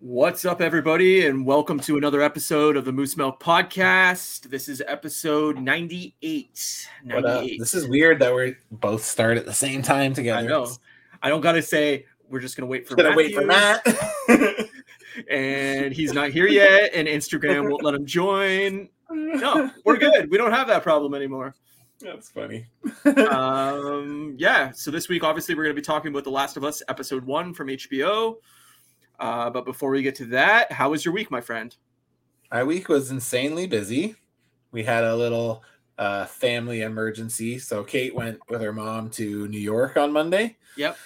[0.00, 4.50] What's up, everybody, and welcome to another episode of the Moose Milk Podcast.
[4.50, 6.88] This is episode 98.
[7.04, 7.40] What up?
[7.40, 7.58] 98.
[7.58, 10.38] This is weird that we both start at the same time together.
[10.38, 10.70] I know.
[11.22, 13.86] I don't got to say, we're just going to wait for Gonna wait for Matt.
[15.30, 18.90] And he's not here yet, and Instagram won't let him join.
[19.10, 20.30] No, we're good.
[20.30, 21.54] We don't have that problem anymore.
[22.00, 22.66] That's funny.
[23.30, 24.72] um, yeah.
[24.72, 27.24] So this week, obviously, we're going to be talking about The Last of Us, episode
[27.24, 28.36] one from HBO.
[29.18, 31.74] Uh, but before we get to that, how was your week, my friend?
[32.52, 34.16] My week was insanely busy.
[34.72, 35.62] We had a little
[35.98, 37.58] uh, family emergency.
[37.58, 40.56] So Kate went with her mom to New York on Monday.
[40.76, 40.96] Yep.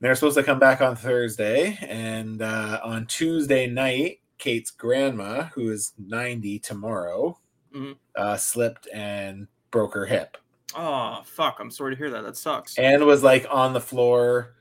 [0.00, 1.78] They're supposed to come back on Thursday.
[1.82, 7.38] And uh, on Tuesday night, Kate's grandma, who is 90 tomorrow,
[7.72, 7.96] Mhm.
[8.16, 10.36] uh, slipped and broke her hip
[10.76, 11.58] Oh, fuck.
[11.60, 12.22] I'm sorry to hear that.
[12.24, 12.76] That sucks.
[12.78, 14.54] and was like on the floor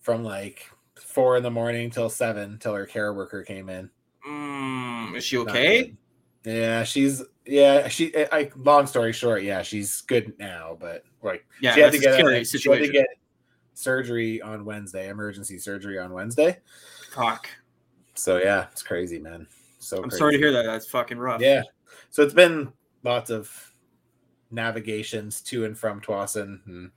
[0.00, 0.70] from like
[1.04, 3.90] four in the morning till seven till her care worker came in.
[4.26, 5.94] Mm, is she okay?
[6.44, 7.88] Yeah, she's yeah.
[7.88, 11.98] She I, long story short, yeah, she's good now, but like Yeah, she had to
[11.98, 13.06] get a she had to get
[13.74, 16.58] surgery on Wednesday, emergency surgery on Wednesday.
[17.12, 17.48] Fuck.
[18.14, 19.46] So yeah, it's crazy, man.
[19.78, 20.18] So I'm crazy.
[20.18, 20.64] sorry to hear that.
[20.64, 21.40] That's fucking rough.
[21.40, 21.62] Yeah,
[22.10, 23.72] so it's been lots of
[24.50, 26.60] navigations to and from Tsawwassen.
[26.66, 26.90] And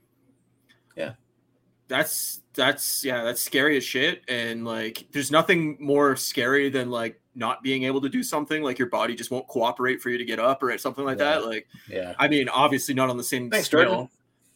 [1.88, 4.22] That's that's yeah, that's scary as shit.
[4.28, 8.78] And like there's nothing more scary than like not being able to do something, like
[8.78, 11.24] your body just won't cooperate for you to get up or something like Yeah.
[11.36, 11.46] that.
[11.46, 14.08] Like yeah, I mean, obviously not on the same Thanks, scale, Jordan.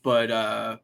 [0.02, 0.76] but uh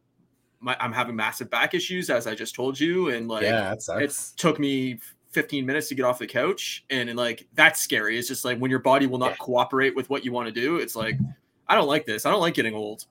[0.61, 3.85] my, I'm having massive back issues as I just told you, and like yeah, it
[4.03, 4.99] it took me
[5.31, 8.57] 15 minutes to get off the couch and, and like that's scary it's just like
[8.59, 9.37] when your body will not Yeah.
[9.41, 11.19] cooperate with what you want to do it's like
[11.69, 13.05] i don't like this i don't like getting old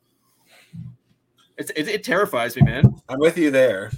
[1.58, 3.92] it's, it, it terrifies me man I'm with you there.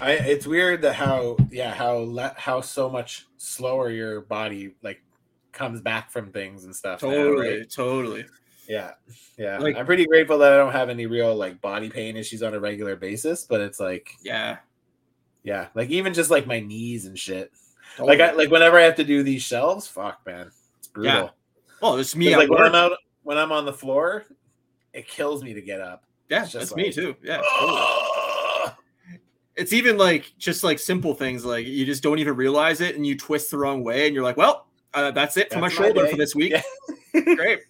[0.00, 5.02] I it's weird that how yeah how le- how so much slower your body like
[5.52, 7.02] comes back from things and stuff.
[7.02, 7.70] now, totally right?
[7.70, 8.24] totally
[8.68, 8.92] Yeah,
[9.38, 9.58] yeah.
[9.58, 12.54] Like- I'm pretty grateful that I don't have any real like body pain issues on
[12.54, 13.44] a regular basis.
[13.44, 14.58] But it's like yeah
[15.44, 17.52] yeah, like even just like my knees and shit.
[17.96, 18.16] totally.
[18.18, 21.30] Like I like whenever I have to do these shelves, fuck man, it's brutal.
[21.80, 22.62] well it's me like at when.
[22.62, 22.92] I'm out
[23.22, 24.24] when I'm on the floor,
[24.92, 26.04] it kills me to get up.
[26.34, 28.72] Yeah it's that's me too yeah totally.
[29.56, 33.06] it's even like just like simple things like you just don't even realize it and
[33.06, 36.04] you twist the wrong way and you're like well uh, that's it for my shoulder
[36.04, 36.10] day.
[36.10, 37.20] for this week Yeah.
[37.34, 37.60] great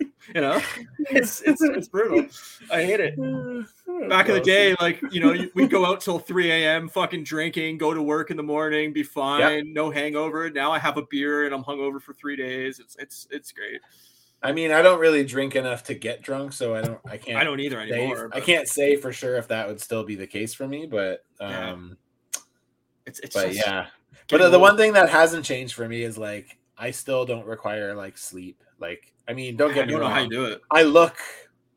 [0.00, 0.60] you know
[1.10, 2.26] it's it's it's brutal
[2.70, 3.16] i hate it
[4.08, 6.88] back in the day, like you know, we'd go out till 3 a.m.
[6.88, 10.50] fucking drinking, go to work in the morning, be fine, no hangover.
[10.50, 12.78] Now I have a beer and I'm hungover for three days.
[12.78, 13.80] It's it's it's great.
[14.42, 17.00] I mean, I don't really drink enough to get drunk, so I don't.
[17.06, 17.38] I can't.
[17.38, 18.30] I don't either say- anymore.
[18.32, 21.24] I can't say for sure if that would still be the case for me, but
[21.40, 21.70] Yeah.
[21.72, 21.96] um,
[23.06, 23.86] It's it's but just yeah.
[24.28, 27.46] But uh, the one thing that hasn't changed for me is like I still don't
[27.46, 28.62] require like sleep.
[28.78, 30.60] Like, I mean, don't I get me don't know how you do it.
[30.70, 31.16] I look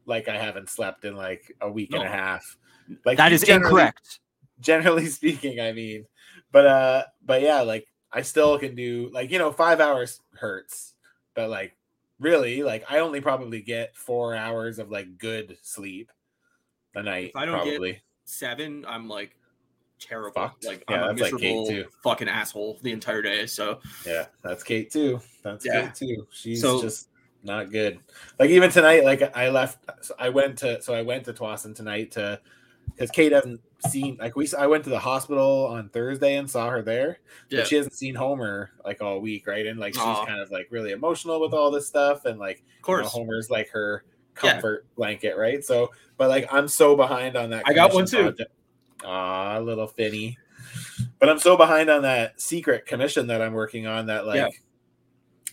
[0.05, 2.57] like I haven't slept in like a week and a half.
[3.05, 4.19] Like That is generally- incorrect.
[4.59, 6.05] Generally speaking, I mean,
[6.51, 10.93] but uh, but yeah, like I still can do like you know five hours hurts,
[11.33, 11.75] but like
[12.21, 16.11] really, like I only probably get four hours of like good sleep
[16.95, 17.29] a night.
[17.29, 19.35] If I don't get- Seven, I'm like
[19.99, 20.33] terrible.
[20.33, 20.65] Fucked.
[20.65, 21.85] Like Yeah, I'm a like miserable too.
[22.03, 23.45] fucking asshole the entire day.
[23.45, 25.19] So Yeah, that's Kate too.
[25.43, 25.87] That's Yeah.
[25.87, 26.27] Kate too.
[26.31, 27.09] She's So- just
[27.43, 27.99] not good.
[28.39, 29.79] Like even tonight, like I left.
[30.05, 32.39] so I went to so I went to Tsawwassen tonight to
[32.87, 34.47] because Kate hasn't seen like we.
[34.57, 37.19] I went to the hospital on Thursday and saw her there,
[37.49, 39.65] yeah, but she hasn't seen Homer like all week, right?
[39.65, 40.25] And like she's Aw.
[40.25, 43.07] kind of like really emotional with all this stuff, and like of you know, course.
[43.11, 44.03] Homer's like her
[44.43, 44.53] Yeah.
[44.53, 45.63] comfort blanket, right?
[45.63, 47.63] So, but like I'm so behind on that.
[47.65, 48.23] I got one too.
[48.23, 48.51] project.
[49.03, 50.37] Aw, little Finny.
[51.19, 54.47] But I'm so behind on that secret commission that I'm working on that like Yeah.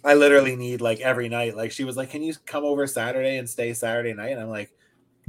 [0.04, 1.56] I literally need like every night.
[1.56, 4.48] Like she was like, "Can you come over Saturday and stay Saturday night?" And I'm
[4.48, 4.70] like,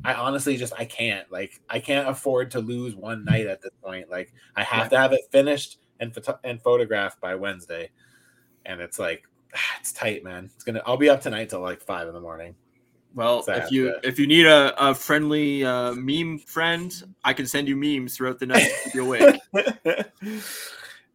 [0.05, 1.29] I honestly just I can't.
[1.31, 4.09] Like I can't afford to lose one night at this point.
[4.09, 4.89] Like I have Yeah.
[4.89, 7.90] to have it finished and photo- and photographed by Wednesday.
[8.66, 9.23] And it's like
[9.79, 10.49] it's tight, man.
[10.55, 10.81] It's gonna.
[10.85, 12.55] I'll be up tonight till like five in the morning.
[13.16, 16.93] Well, So if you to- if you need a, a friendly uh, meme friend,
[17.23, 19.41] I can send you memes throughout the night to keep you awake.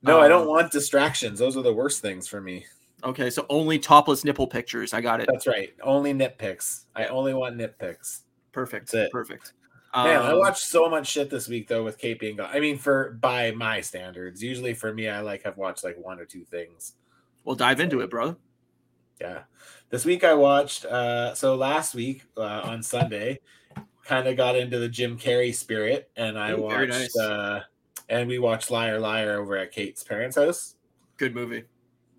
[0.02, 1.38] no, I don't Um, want distractions.
[1.38, 2.66] Those are the worst things for me.
[3.04, 4.92] Okay, so only topless nipple pictures.
[4.92, 5.28] I got it.
[5.30, 5.72] That's right.
[5.82, 6.84] Only nitpicks.
[6.96, 8.22] I only want nitpicks.
[8.54, 8.92] Perfect.
[8.92, 9.12] That's it.
[9.12, 9.52] Perfect.
[9.94, 12.50] Man, I Um, watched so much shit this week though with Kate being gone.
[12.52, 16.18] I mean, for by my standards, usually for me, I like have watched like one
[16.18, 16.94] or two things.
[17.44, 18.36] We'll dive into it, bro.
[19.20, 19.42] Yeah.
[19.90, 23.38] This week I watched uh so last week uh, on Sunday
[24.04, 27.16] kind of got into the Jim Carrey spirit and I Ooh, watched nice.
[27.18, 27.60] uh
[28.08, 30.74] and we watched Liar Liar over at Kate's parents' house.
[31.16, 31.64] Good movie.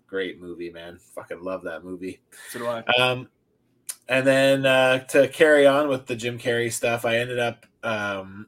[0.06, 0.98] Great movie, man.
[1.14, 2.20] Fucking love that movie.
[2.50, 2.78] So do I.
[2.98, 3.28] Um,
[4.08, 8.46] and then uh, to carry on with the Jim Carrey stuff, I ended up um,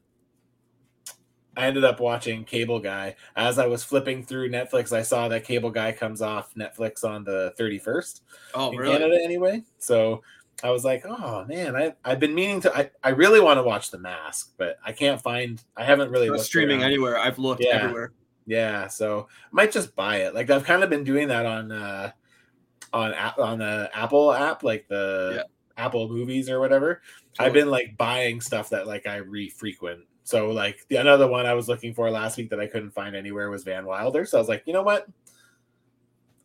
[1.57, 3.15] I ended up watching Cable Guy.
[3.35, 7.23] As I was flipping through Netflix, I saw that Cable Guy comes off Netflix on
[7.23, 8.21] the 31st
[8.55, 8.97] Oh, in really?
[8.97, 9.63] Canada anyway.
[9.77, 10.21] So
[10.63, 12.75] I was like, oh man, I, I've been meaning to.
[12.77, 15.61] I, I really want to watch The Mask, but I can't find.
[15.75, 16.85] I haven't really streaming around.
[16.91, 17.17] anywhere.
[17.17, 17.75] I've looked Yeah.
[17.83, 18.11] everywhere.
[18.45, 20.33] Yeah, so I might just buy it.
[20.33, 22.11] Like I've kind of been doing that on uh
[22.93, 25.43] on on the Apple app, like the Yeah.
[25.85, 27.01] Apple movies or whatever.
[27.37, 30.01] I've been like buying stuff that like I re-frequent.
[30.23, 33.15] So like the another one I was looking for last week that I couldn't find
[33.15, 34.25] anywhere was Van Wilder.
[34.25, 35.07] So I was like, you know what?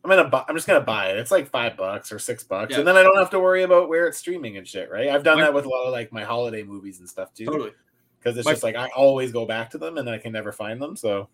[0.03, 0.45] I'm gonna buy.
[0.47, 1.17] I'm just gonna buy it.
[1.17, 2.79] It's like five bucks or six bucks, Yeah.
[2.79, 4.89] and then I don't have to worry about where it's streaming and shit.
[4.91, 5.09] Right?
[5.09, 7.71] I've done that with a lot of like my holiday movies and stuff too, Totally.
[8.19, 10.51] because it's My- just like I always go back to them and I can never
[10.51, 10.95] find them.
[10.95, 11.27] So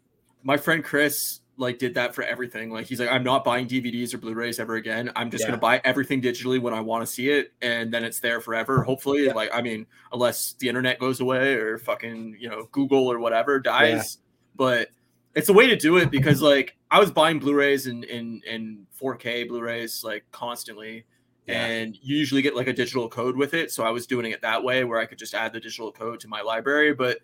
[0.44, 2.72] My friend Chris like did that for everything.
[2.72, 5.12] Like he's like, I'm not buying DVDs or Blu-rays ever again.
[5.16, 5.50] I'm just Yeah.
[5.52, 8.84] gonna buy everything digitally when I want to see it, and then it's there forever.
[8.84, 9.34] Hopefully, Yeah.
[9.34, 13.60] like I mean, unless the internet goes away or fucking you know Google or whatever
[13.60, 14.18] dies.
[14.56, 14.90] But
[15.36, 18.88] it's a way to do it because like I was buying Blu-rays and in in
[19.00, 21.06] 4K Blu-rays like constantly.
[21.48, 21.66] Yeah.
[21.66, 23.72] And you usually get like a digital code with it.
[23.72, 26.20] So I was doing it that way where I could just add the digital code
[26.22, 26.94] to my library.
[26.94, 27.20] But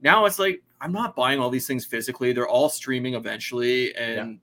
[0.00, 2.32] now it's like I'm not buying all these things physically.
[2.32, 4.40] They're all streaming eventually, and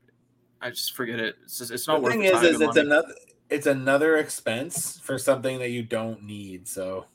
[0.62, 1.36] I just forget it.
[1.44, 2.88] It's just, it's not the worth thing the is, time is and it's money.
[2.88, 3.14] another
[3.50, 6.68] it's another expense for something that you don't need.
[6.68, 7.06] So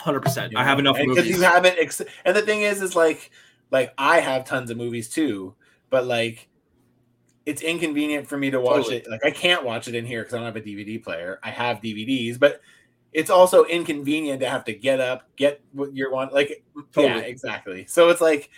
[0.00, 0.54] Hundred percent.
[0.56, 1.36] I have enough and 'cause movies.
[1.36, 1.78] you haven't.
[1.78, 3.30] Ex- and the thing is, is like
[3.70, 5.54] like I have tons of movies too,
[5.90, 6.48] but like
[7.46, 8.96] it's inconvenient for me to watch Totally.
[8.96, 9.10] it.
[9.10, 11.38] Like I can't watch it in here because I don't have a DVD player.
[11.42, 12.60] I have DVDs, but
[13.14, 16.34] it's also inconvenient to have to get up, get what you want.
[16.34, 16.64] Like
[16.96, 17.86] yeah, exactly.
[17.86, 18.50] So it's like.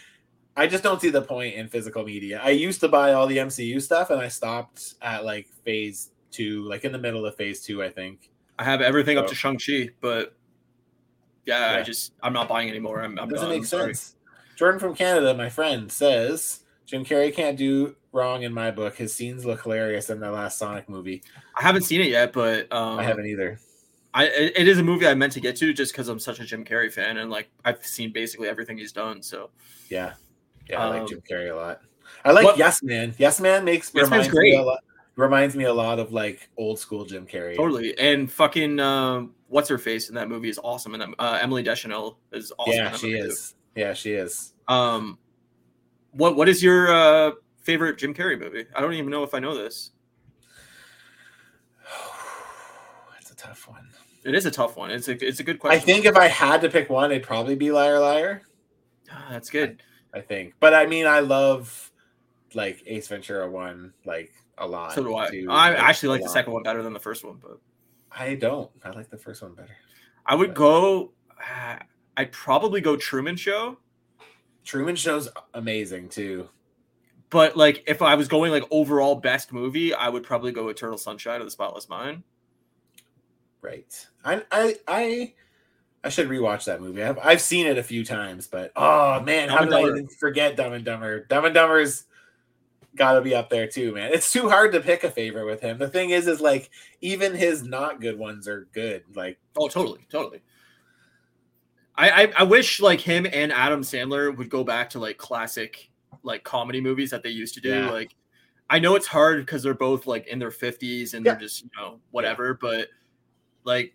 [0.59, 2.41] I just don't see the point in physical media.
[2.43, 6.63] I used to buy all the MCU stuff and I stopped at like phase two,
[6.63, 8.31] like in the middle of phase two, I think.
[8.59, 10.35] I have everything up to Shang Chi, but
[11.45, 13.03] yeah, I just I'm not buying anymore.
[13.03, 13.59] I'm, I'm doesn't done.
[13.59, 14.17] make sense.
[14.57, 18.97] Jordan from Canada, my friend, says Jim Carrey can't do wrong in my book.
[18.97, 21.23] His scenes look hilarious in the last Sonic movie.
[21.55, 23.59] I haven't seen it yet, but um, I haven't either.
[24.17, 26.45] I it, is a movie I meant to get to just because I'm such a
[26.45, 29.23] Jim Carrey fan and like I've seen basically everything he's done.
[29.23, 29.51] So
[29.91, 30.15] Yeah,
[30.71, 31.83] yeah, I like Um, Jim Carrey a lot.
[32.25, 33.15] I like what- Yes Man.
[33.19, 34.53] Yes Man makes Yes reminds great.
[34.55, 34.81] me a lot.
[35.17, 37.57] Reminds me a lot of like old school Jim Carrey.
[37.57, 37.99] totally.
[37.99, 40.95] And fucking um, what's her face in that movie is awesome.
[40.95, 42.73] And uh, Emily Deschanel is awesome.
[42.75, 43.27] yeah, she movie, too.
[43.29, 43.55] is.
[43.75, 44.55] Yeah, she is.
[44.69, 45.19] Um,
[46.13, 47.31] what what is your uh
[47.63, 48.65] favorite Jim Carrey movie?
[48.75, 49.91] I don't even know if I know this.
[53.21, 53.89] It's a tough one.
[54.27, 54.91] It is a tough one.
[54.91, 55.81] It's a it's a good question.
[55.81, 58.43] I think if I had to pick one, it'd probably be Liar Liar.
[59.11, 59.83] Ah, that's good.
[60.13, 60.55] I think.
[60.61, 61.93] But I mean, I love
[62.55, 64.95] like Ace Ventura one like a lot.
[64.95, 65.31] So do I.
[65.31, 66.33] too, I actually like the lot.
[66.33, 67.59] second one better than the first one, but
[68.11, 68.71] I don't.
[68.85, 69.77] I like the first one better.
[70.25, 70.57] I would Right.
[70.57, 71.13] go.
[71.41, 71.79] ah,
[72.17, 73.79] I'd probably go Truman Show.
[74.65, 76.49] Truman Show's amazing too.
[77.31, 80.99] But like, if I was going like overall best movie, I would probably go Eternal
[80.99, 82.23] Sunshine of the Spotless Mind.
[83.67, 84.07] Right.
[84.25, 85.33] I I I
[86.05, 87.03] I should rewatch that movie.
[87.03, 90.07] I've I've seen it a few times, but oh man, Dumb how did I even
[90.07, 91.25] forget Dumb and Dumber?
[91.25, 92.05] Dumb and Dumber's
[92.95, 94.13] got to be up there too, man.
[94.13, 95.79] It's too hard to pick a favorite with him.
[95.79, 99.03] The thing is, is like even his not good ones are good.
[99.17, 100.43] Like Oh, totally, totally.
[101.97, 105.91] I, I I wish like him and Adam Sandler would go back to like classic
[106.23, 107.71] like comedy movies that they used to do.
[107.71, 107.91] Yeah.
[107.91, 108.15] Like,
[108.71, 111.33] I know it's hard because they're both like in their fifties and Yeah.
[111.33, 112.89] they're just you know whatever, but
[113.67, 113.93] like.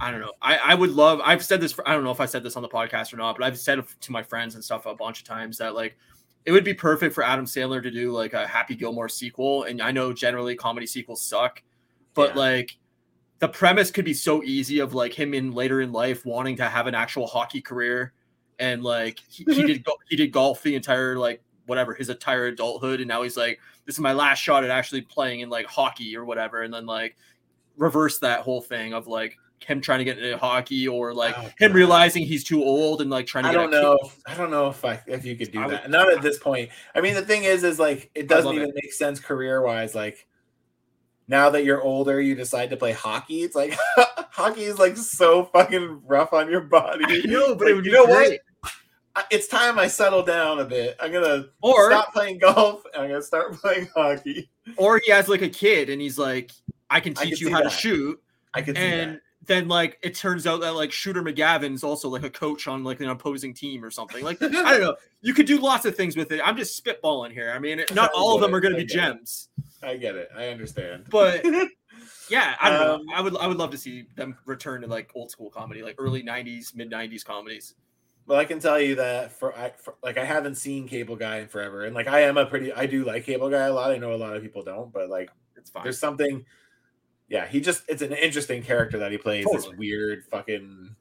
[0.00, 0.32] I don't know.
[0.40, 1.20] I, I would love.
[1.22, 1.72] I've said this.
[1.72, 3.58] For, I don't know if I said this on the podcast or not, but I've
[3.58, 5.96] said it to my friends and stuff a bunch of times that like
[6.46, 9.64] it would be perfect for Adam Sandler to do like a Happy Gilmore sequel.
[9.64, 11.62] And I know generally comedy sequels suck,
[12.14, 12.38] but Yeah.
[12.40, 12.78] like
[13.40, 16.64] the premise could be so easy of like him in later in life wanting to
[16.68, 18.12] have an actual hockey career
[18.58, 22.46] and like he, he did go- he did golf the entire like whatever his entire
[22.46, 25.66] adulthood and now he's like this is my last shot at actually playing in like
[25.66, 27.16] hockey or whatever and then like
[27.80, 31.50] reverse that whole thing of like him trying to get into hockey or like Oh,
[31.58, 33.98] him realizing he's too old and like trying to I don't know.
[34.26, 35.90] I don't know if I if you could do I would- that.
[35.90, 36.70] Not at this point.
[36.94, 39.94] I mean, the thing is, is like it doesn't even make sense career wise.
[39.94, 40.26] Like
[41.28, 43.42] now that you're older, you decide to play hockey.
[43.42, 43.76] It's like
[44.30, 47.04] hockey is like so fucking rough on your body.
[47.08, 48.40] I know, but Like, it would you be know great.
[48.60, 48.72] what?
[49.30, 50.96] It's time I settle down a bit.
[51.00, 54.48] I'm gonna Or stop playing golf and I'm gonna start playing hockey.
[54.76, 56.50] or he has like a kid and he's like,
[56.90, 58.20] I can I teach can you how to shoot.
[58.52, 59.20] I see And that.
[59.46, 63.00] then like it turns out that like Shooter McGavin's also like a coach on like
[63.00, 64.24] an opposing team or something.
[64.24, 64.96] Like I don't know.
[65.22, 66.40] You could do lots of things with it.
[66.42, 67.52] I'm just spitballing here.
[67.54, 69.50] I mean, not all of them are going to be gems.
[69.82, 69.86] It.
[69.86, 70.30] I get it.
[70.34, 71.04] I understand.
[71.10, 71.44] But
[72.30, 73.12] yeah, I don't um, know.
[73.14, 75.96] I would I would love to see them return to like old school comedy, like
[75.98, 77.74] early '90s, mid '90s comedies.
[78.26, 81.38] Well, I can tell you that for, I, for like I haven't seen Cable Guy
[81.38, 83.90] in forever, and like I am a pretty I do like Cable Guy a lot.
[83.90, 85.82] I know a lot of people don't, but like it's fine.
[85.82, 86.44] There's something
[87.30, 89.44] yeah, he just it's an interesting character that he plays.
[89.44, 89.70] Totally.
[89.70, 90.96] This weird fucking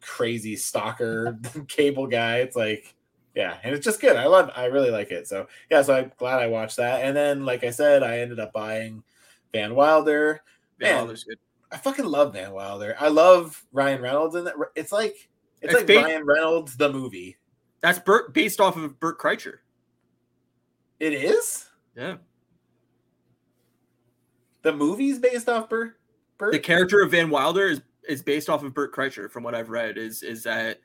[0.00, 2.38] crazy stalker cable guy.
[2.38, 2.94] It's like
[3.34, 4.16] yeah, and it's just good.
[4.16, 5.28] I love I really like it.
[5.28, 7.04] So yeah, so I'm glad I watched that.
[7.04, 9.04] And then like I said, I ended up buying
[9.52, 10.42] Van Wilder.
[10.80, 11.38] Van Wilder's good.
[11.70, 12.96] I fucking love Van Wilder.
[12.98, 14.54] I love Ryan Reynolds in that.
[14.74, 15.28] It's like
[15.62, 17.36] it's, it's like based, Ryan Reynolds the movie.
[17.82, 19.58] That's Bert based off of Bert Kreischer.
[20.98, 21.66] It is?
[21.96, 22.16] Yeah.
[24.62, 25.98] The movie's based off Bert.
[26.38, 26.52] Bert?
[26.52, 29.70] The character of Van Wilder is is based off of Bert Kreischer, from what I've
[29.70, 29.98] read.
[29.98, 30.80] Is is that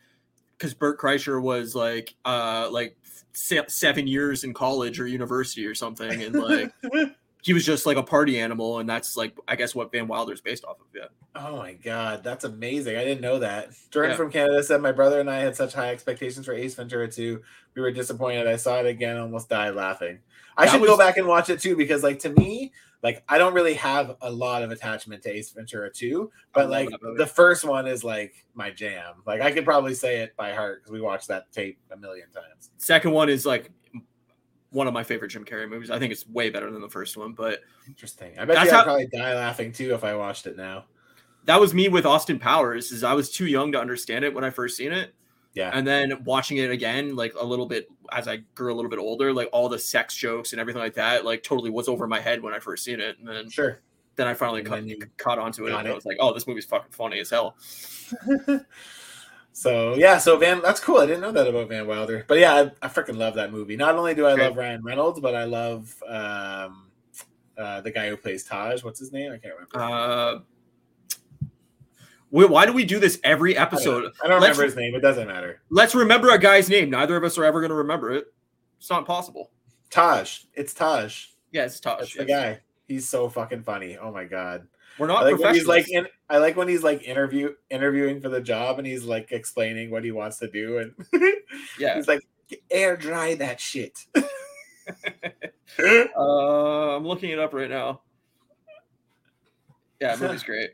[0.57, 2.97] because Bert Kreischer was like uh like
[3.33, 6.71] seven years in college or university or something, and like
[7.41, 10.41] he was just like a party animal, and that's like I guess what Van Wilder's
[10.41, 10.87] based off of.
[10.95, 11.07] Yeah.
[11.35, 12.97] Oh my god, that's amazing!
[12.97, 13.69] I didn't know that.
[13.91, 14.17] Jordan yeah.
[14.17, 17.41] from Canada said my brother and I had such high expectations for Ace Ventura 2.
[17.75, 18.47] We were disappointed.
[18.47, 20.19] I saw it again, almost died laughing.
[20.57, 20.89] I that should was...
[20.89, 22.71] go back and watch it too because, like, to me,
[23.03, 26.69] like I don't really have a lot of attachment to Ace Ventura 2, but oh,
[26.69, 29.15] like the first one is like my jam.
[29.25, 32.27] Like I could probably say it by heart because we watched that tape a million
[32.31, 32.71] times.
[32.77, 33.71] Second one is like
[34.71, 35.89] one of my favorite Jim Carrey movies.
[35.89, 38.37] I think it's way better than the first one, but interesting.
[38.37, 40.85] I bet you I'd how, probably die laughing too if I watched it now.
[41.45, 42.91] That was me with Austin Powers.
[42.91, 45.13] Is I was too young to understand it when I first seen it.
[45.55, 45.71] Yeah.
[45.73, 48.99] And then watching it again, like a little bit as I grew a little bit
[48.99, 52.19] older, like all the sex jokes and everything like that, like totally was over my
[52.19, 53.17] head when I first seen it.
[53.19, 53.79] And then sure.
[54.17, 54.83] Then I finally caught,
[55.17, 55.91] caught onto it and it.
[55.91, 57.57] I was like, oh, this movie's fucking funny as hell.
[59.53, 60.99] so yeah, so Van that's cool.
[60.99, 62.25] I didn't know that about Van Wilder.
[62.27, 63.75] But yeah, I, I freaking love that movie.
[63.75, 64.43] Not only do I okay.
[64.43, 66.87] love Ryan Reynolds, but I love um
[67.57, 68.83] uh the guy who plays Taj.
[68.83, 69.31] What's his name?
[69.31, 69.79] I can't remember.
[69.79, 70.39] Uh
[72.43, 73.97] why do we do this every episode?
[73.97, 74.95] I don't, I don't remember his name.
[74.95, 75.61] It doesn't matter.
[75.69, 76.89] Let's remember a guy's name.
[76.89, 78.33] Neither of us are ever going to remember it.
[78.77, 79.51] It's not possible.
[79.89, 80.39] Taj.
[80.53, 81.27] It's Taj.
[81.51, 81.99] Yeah, it's Taj.
[81.99, 82.25] That's yes.
[82.25, 82.59] the guy.
[82.87, 83.97] He's so fucking funny.
[83.97, 84.67] Oh my god.
[84.97, 88.29] We're not I like He's like in, I like when he's like interview interviewing for
[88.29, 90.93] the job and he's like explaining what he wants to do and
[91.79, 92.25] yeah, he's like
[92.71, 94.05] air dry that shit.
[95.79, 98.01] uh, I'm looking it up right now.
[99.99, 100.71] Yeah, movie's great.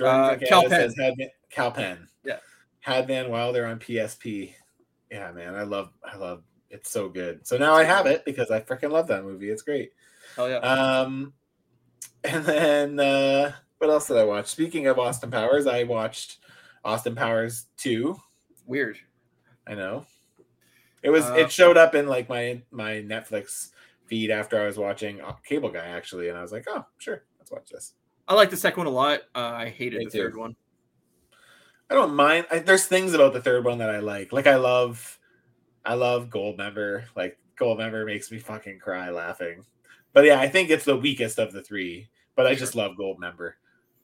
[0.00, 0.92] Uh, Kal Penn.
[0.98, 1.14] Had,
[1.50, 2.08] Kal Penn.
[2.24, 2.38] Yeah.
[2.80, 4.54] Had Van Wilder on PSP.
[5.10, 6.42] Yeah, man, I love, I love.
[6.70, 7.46] It's so good.
[7.46, 9.48] So now I have it because I freaking love that movie.
[9.48, 9.92] It's great.
[10.36, 10.58] Oh, yeah.
[10.58, 11.32] Um,
[12.24, 14.48] and then uh, what else did I watch?
[14.48, 16.38] Speaking of Austin Powers, I watched
[16.84, 18.20] Austin Powers two.
[18.66, 18.98] Weird.
[19.66, 20.06] I know.
[21.02, 21.24] It was.
[21.24, 23.70] Uh, it showed up in like my my Netflix
[24.06, 27.50] feed after I was watching Cable Guy actually, and I was like, oh, sure, let's
[27.50, 27.94] watch this.
[28.28, 29.20] I like the second one a lot.
[29.34, 30.18] Uh, I hated Me the too.
[30.18, 30.54] third one.
[31.90, 32.46] I don't mind.
[32.50, 34.32] I, there's things about the third one that I like.
[34.32, 35.18] Like I love,
[35.84, 37.04] I love Goldmember.
[37.16, 39.64] Like Goldmember makes me fucking cry laughing.
[40.12, 42.08] But yeah, I think it's the weakest of the three.
[42.36, 43.52] But I just love Goldmember.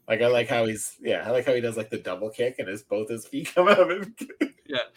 [0.09, 2.57] Like I like how he's yeah, I like how he does like the double kick
[2.59, 4.15] and his both his feet come out of him.
[4.67, 4.79] yeah.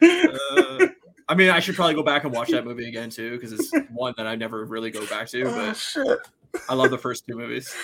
[0.00, 0.86] Uh,
[1.28, 3.72] I mean, I should probably go back and watch that movie again too because it's
[3.90, 5.44] one that I never really go back to.
[5.94, 6.16] But oh,
[6.68, 7.74] I love the first two movies.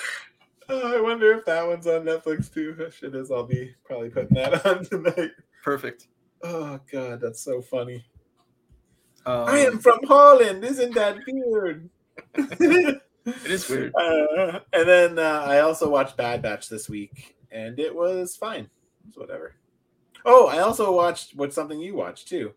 [0.68, 2.90] Oh, I wonder if that one's on Netflix too.
[2.90, 5.30] Shit is, I'll be probably putting that on tonight.
[5.62, 6.09] Perfect.
[6.42, 8.04] Oh god, that's so funny.
[9.26, 10.64] Um, I am from Holland.
[10.64, 11.88] Isn't that weird?
[12.35, 13.00] it
[13.47, 13.92] is weird.
[14.44, 18.68] Uh, and then uh, I also watched Bad Batch this week, and it was fine.
[19.09, 19.54] It's whatever.
[20.25, 22.52] Oh, I also watched what's something you watched too.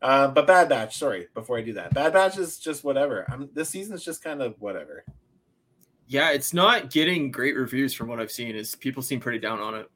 [0.00, 0.98] Uh, but Bad Batch.
[0.98, 3.24] Sorry, before I do that, Bad Batch is just whatever.
[3.28, 5.04] I'm this season is just kind of whatever.
[6.06, 8.54] Yeah, it's not getting great reviews from what I've seen.
[8.54, 9.90] Is people seem pretty down on it.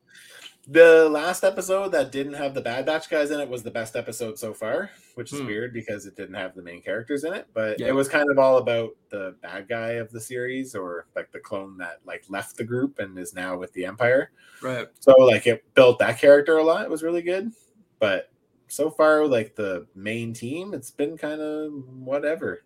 [0.70, 3.96] The last episode that didn't have the Bad Batch guys in it was the best
[3.96, 5.46] episode so far, which is hmm.
[5.46, 7.46] weird because it didn't have the main characters in it.
[7.54, 7.86] But yeah.
[7.86, 11.40] it was kind of all about the bad guy of the series, or like the
[11.40, 14.30] clone that like left the group and is now with the Empire.
[14.62, 14.88] Right.
[15.00, 16.82] So like it built that character a lot.
[16.82, 17.52] It was really good,
[17.98, 18.30] but
[18.66, 22.64] so far like the main team, it's been kind of whatever.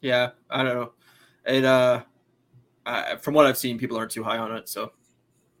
[0.00, 0.92] Yeah, I don't know
[1.48, 2.02] it uh,
[3.20, 4.68] from what I've seen, people aren't too high on it.
[4.68, 4.92] So,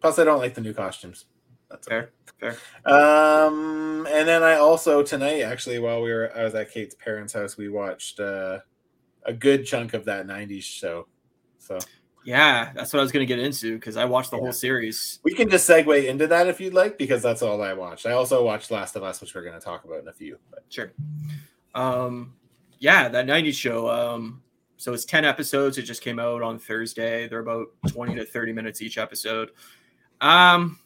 [0.00, 1.26] plus, I don't like the new costumes.
[1.70, 2.10] That's fair.
[2.40, 2.56] Fair.
[2.86, 7.32] Um, and then I also tonight, actually, while we were, I was at Kate's parents'
[7.34, 8.60] house, we watched uh,
[9.24, 11.06] a good chunk of that '90s show.
[11.58, 11.78] So
[12.24, 14.44] Yeah, that's what I was going to get into because I watched the Yeah.
[14.44, 15.18] whole series.
[15.24, 18.06] We can just segue into that if you'd like, because that's all I watched.
[18.06, 20.38] I also watched Last of Us, which we're going to talk about in a few.
[20.50, 20.92] But Sure.
[21.74, 22.34] Um,
[22.78, 23.88] yeah, that 90s show.
[23.90, 24.42] Um,
[24.78, 25.76] so it's 10 episodes.
[25.76, 27.28] It just came out on Thursday.
[27.28, 29.50] They're about 20 to 30 minutes each episode.
[30.20, 30.78] Um,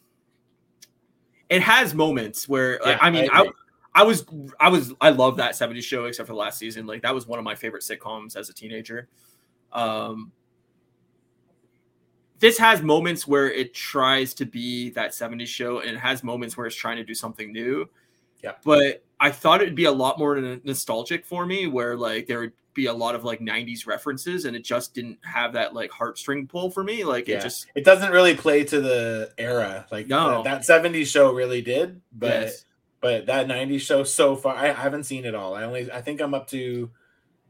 [1.51, 3.51] it has moments where Yeah, I mean, I I.
[3.95, 4.25] I, was,
[4.59, 6.87] I was, I love that 70s show except for the last season.
[6.87, 9.09] Like that was one of my favorite sitcoms as a teenager.
[9.71, 10.33] Um,
[12.39, 16.57] this has moments where it tries to be that 70s show and it has moments
[16.57, 17.89] where it's trying to do something new.
[18.43, 18.53] Yeah.
[18.65, 22.53] But I thought it'd be a lot more nostalgic for me where like there would
[22.75, 26.49] be a lot of like 90s references and it just didn't have that like heartstring
[26.49, 27.05] pull for me.
[27.05, 27.37] Like Yeah.
[27.39, 29.87] it just it doesn't really play to the era.
[29.91, 30.43] Like No.
[30.43, 32.65] that, that 70s show really did, but yes.
[33.01, 35.55] but that 90s show so far, I, I haven't seen it all.
[35.55, 36.91] I only I think I'm up to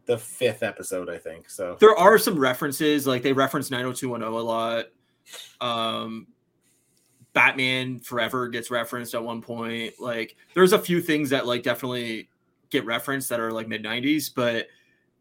[0.07, 1.49] the fifth episode, I think.
[1.49, 4.87] So there are some references like they reference 90210 a lot.
[5.61, 6.27] Um
[7.33, 9.95] Batman Forever gets referenced at one point.
[9.99, 12.29] Like there's a few things that like definitely
[12.71, 14.67] get referenced that are like mid 90s, but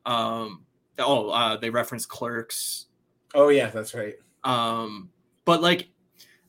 [0.06, 0.66] um
[1.00, 2.88] oh uh they reference clerks
[3.34, 4.16] oh yeah, that's right.
[4.44, 5.10] um
[5.46, 5.88] but like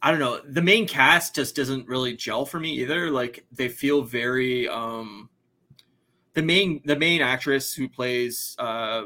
[0.02, 3.68] i don't know the main cast just doesn't really gel for me either like they
[3.68, 5.28] feel very um
[6.34, 9.04] the main the main actress who plays uh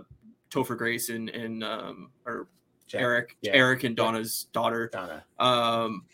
[0.51, 2.49] topher grace and, and um or
[2.87, 3.53] Jack, eric yeah.
[3.53, 5.25] eric and donna's daughter Donna.
[5.39, 6.05] um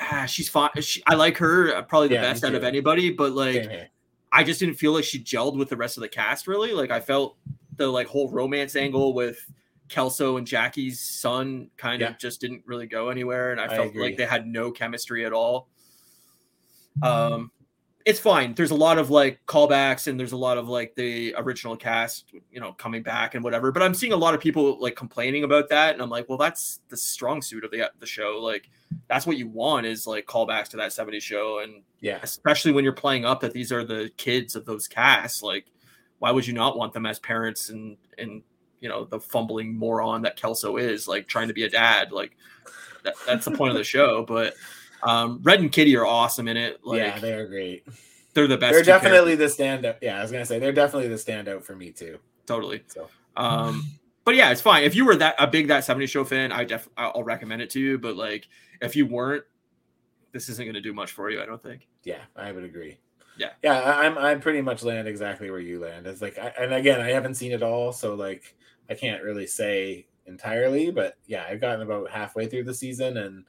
[0.00, 3.10] ah, she's fine she, i like her uh, probably the Yeah, best out of anybody
[3.10, 3.90] but like.
[4.34, 6.72] I just didn't feel like she gelled with the rest of the cast really.
[6.72, 7.36] Like I felt
[7.76, 9.38] the like whole romance angle with
[9.88, 12.08] Kelso and Jackie's son kind Yeah.
[12.10, 14.02] of just didn't really go anywhere, and I I felt agree.
[14.02, 15.68] like they had no chemistry at all.
[17.02, 17.50] Um,
[18.04, 18.54] it's fine.
[18.54, 22.32] There's a lot of like callbacks, and there's a lot of like the original cast,
[22.50, 23.72] you know, coming back and whatever.
[23.72, 26.38] But I'm seeing a lot of people like complaining about that, and I'm like, well,
[26.38, 28.38] that's the strong suit of the the show.
[28.42, 28.68] Like
[29.08, 32.18] that's what you want is like callbacks to that 70s show, and Yeah.
[32.22, 35.66] especially when you're playing up that these are the kids of those casts like
[36.18, 38.42] why would you not want them as parents and and
[38.80, 42.36] you know the fumbling moron that kelso is like trying to be a dad like
[43.02, 44.54] that, that's the point of the show but
[45.02, 47.86] um red and kitty are awesome in it like yeah, they're great.
[48.32, 49.10] they're the best They're two characters.
[49.10, 49.96] definitely the standout.
[50.00, 52.18] Yeah, I was gonna say they're definitely the standout for me too.
[52.46, 53.82] totally So um
[54.24, 56.64] but yeah it's fine if you were that a big that 70 show fan i
[56.64, 58.46] def i'll recommend it to you but like
[58.84, 59.44] if you weren't
[60.32, 62.98] this isn't going to do much for you i don't think yeah, I would agree.
[63.36, 63.50] Yeah.
[63.62, 66.06] yeah, I- I'm I'm pretty much land exactly where you land.
[66.06, 68.54] It's like, I, and again, I haven't seen it all, so like
[68.88, 73.44] I can't really say entirely, but yeah, I've gotten about halfway through the season, and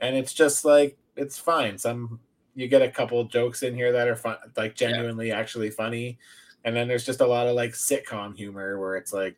[0.00, 1.78] and it's just like it's fine.
[1.78, 2.20] Some
[2.54, 6.18] you get a couple jokes in here that are fun, like genuinely actually funny,
[6.64, 9.36] and then there's just a lot of like sitcom humor where it's like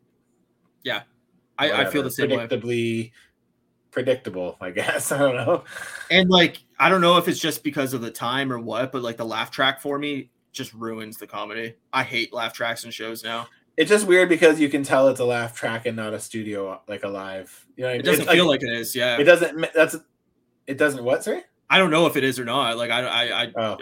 [0.83, 1.03] yeah,
[1.57, 3.13] I, I feel the same way predictably
[3.97, 4.59] predictable.
[4.61, 5.65] I guess I don't know.
[6.11, 9.01] And like, I don't know if it's just because of the time or what, but
[9.01, 11.75] like the laugh track for me just ruins the comedy.
[11.95, 13.49] I hate laugh tracks in shows now.
[13.79, 16.79] It's just weird because you can tell it's a laugh track and not a studio
[16.87, 17.67] like a live.
[17.77, 18.95] You know, It doesn't It's feel like it is.
[18.95, 19.67] Yeah, it doesn't.
[19.75, 19.97] That's
[20.67, 20.77] it.
[20.77, 21.25] Doesn't what?
[21.25, 21.43] Sorry.
[21.71, 22.77] I don't know if it is or not.
[22.77, 23.79] Like, I, I, I Oh,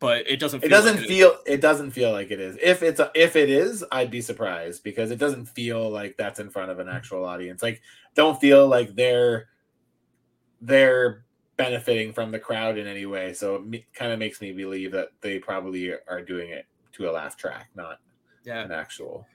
[0.00, 0.64] but it doesn't.
[0.64, 1.36] it doesn't like feel.
[1.46, 2.56] It doesn't feel like it is.
[2.62, 6.40] If it's a, if it is, I'd be surprised because it doesn't feel like that's
[6.40, 6.94] in front of an mm.
[6.94, 7.62] actual audience.
[7.62, 7.82] Like,
[8.14, 9.48] don't feel like they're
[10.60, 11.24] they're
[11.56, 13.32] benefiting from the crowd in any way.
[13.32, 17.12] So it kind of makes me believe that they probably are doing it to a
[17.12, 18.00] laugh track, not
[18.44, 18.64] Yeah.
[18.64, 19.26] an actual.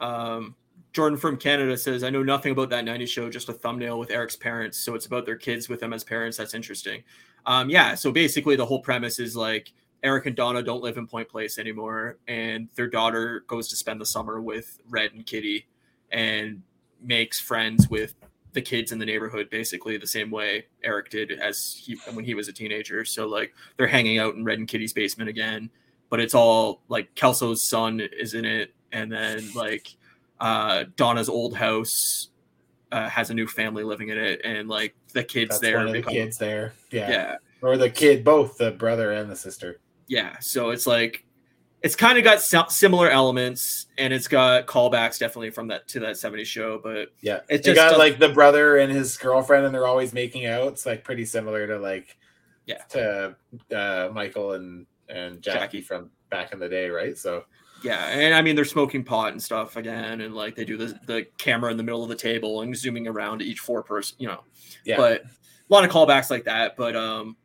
[0.00, 0.54] Um,
[0.92, 4.10] Jordan from Canada says, I know nothing about that 90s show, just a thumbnail with
[4.10, 4.78] Eric's parents.
[4.78, 6.36] So it's about their kids with them as parents.
[6.36, 7.02] That's interesting.
[7.46, 7.94] Um, yeah.
[7.94, 11.58] So basically, the whole premise is like Eric and Donna don't live in Point Place
[11.58, 15.66] anymore, and their daughter goes to spend the summer with Red and Kitty
[16.12, 16.62] and
[17.02, 18.14] makes friends with
[18.52, 22.34] the kids in the neighborhood basically the same way Eric did as he when he
[22.34, 23.04] was a teenager.
[23.04, 25.70] So like they're hanging out in Red and Kitty's basement again,
[26.10, 29.88] but it's all like Kelso's son is in it, and then like
[30.40, 32.28] uh Donna's old house
[32.90, 35.92] uh, has a new family living in it, and like the kids That's there of
[35.92, 36.72] the kids there.
[36.90, 37.10] Yeah.
[37.10, 39.80] yeah, Or the kid, both the brother and the sister.
[40.06, 40.38] yeah.
[40.40, 41.24] So it's like
[41.82, 46.00] it's kind of got si- similar elements, and it's got callbacks definitely from that to
[46.00, 47.40] that '70s show, but Yeah.
[47.48, 50.68] It just got like the brother and his girlfriend and they're always making out.
[50.68, 52.16] It's like pretty similar to like
[52.66, 52.82] Yeah.
[52.90, 53.36] to
[53.74, 55.80] uh Michael and and Jackie, Jackie.
[55.82, 57.16] from back in the day, right?
[57.16, 57.44] So
[57.84, 60.98] yeah, and I mean they're smoking pot and stuff again, and like they do the
[61.06, 64.26] the camera in the middle of the table and zooming around each four person, you
[64.26, 64.42] know.
[64.84, 64.96] yeah.
[64.96, 65.26] But a
[65.72, 67.36] lot of callbacks like that, but um.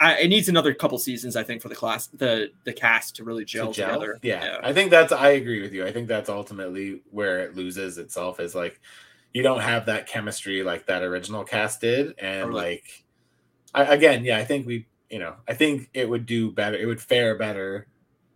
[0.00, 3.24] I, it needs another couple seasons, I think, for the class, the the cast to
[3.24, 3.88] really to gel, gel.
[4.00, 4.18] together.
[4.22, 4.58] Yeah.
[4.62, 5.86] I think that's I agree with you.
[5.86, 8.80] I think that's ultimately where it loses itself is like
[9.32, 12.62] you don't have that chemistry like that original cast did, and Totally.
[12.62, 13.04] like
[13.74, 16.76] I, again, yeah, I think we, you know, I think it would do better.
[16.76, 17.86] It would fare better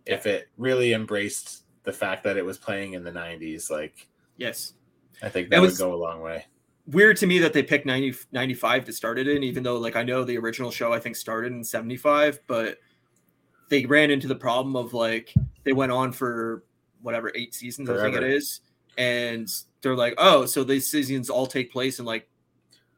[0.05, 3.69] if it really embraced the fact that it was playing in the '90s.
[3.69, 4.73] Like, Yes.
[5.21, 6.45] I think It that was- would go a long way.
[6.91, 9.95] Weird to me that they picked 90, 95 to start it in, even though like
[9.95, 12.77] I know the original show I think started in 75, but
[13.69, 16.63] they ran into the problem of like they went on for
[17.01, 18.61] whatever eight seasons, I think it is.
[18.97, 19.47] And
[19.81, 22.27] they're like, oh, so these seasons all take place in like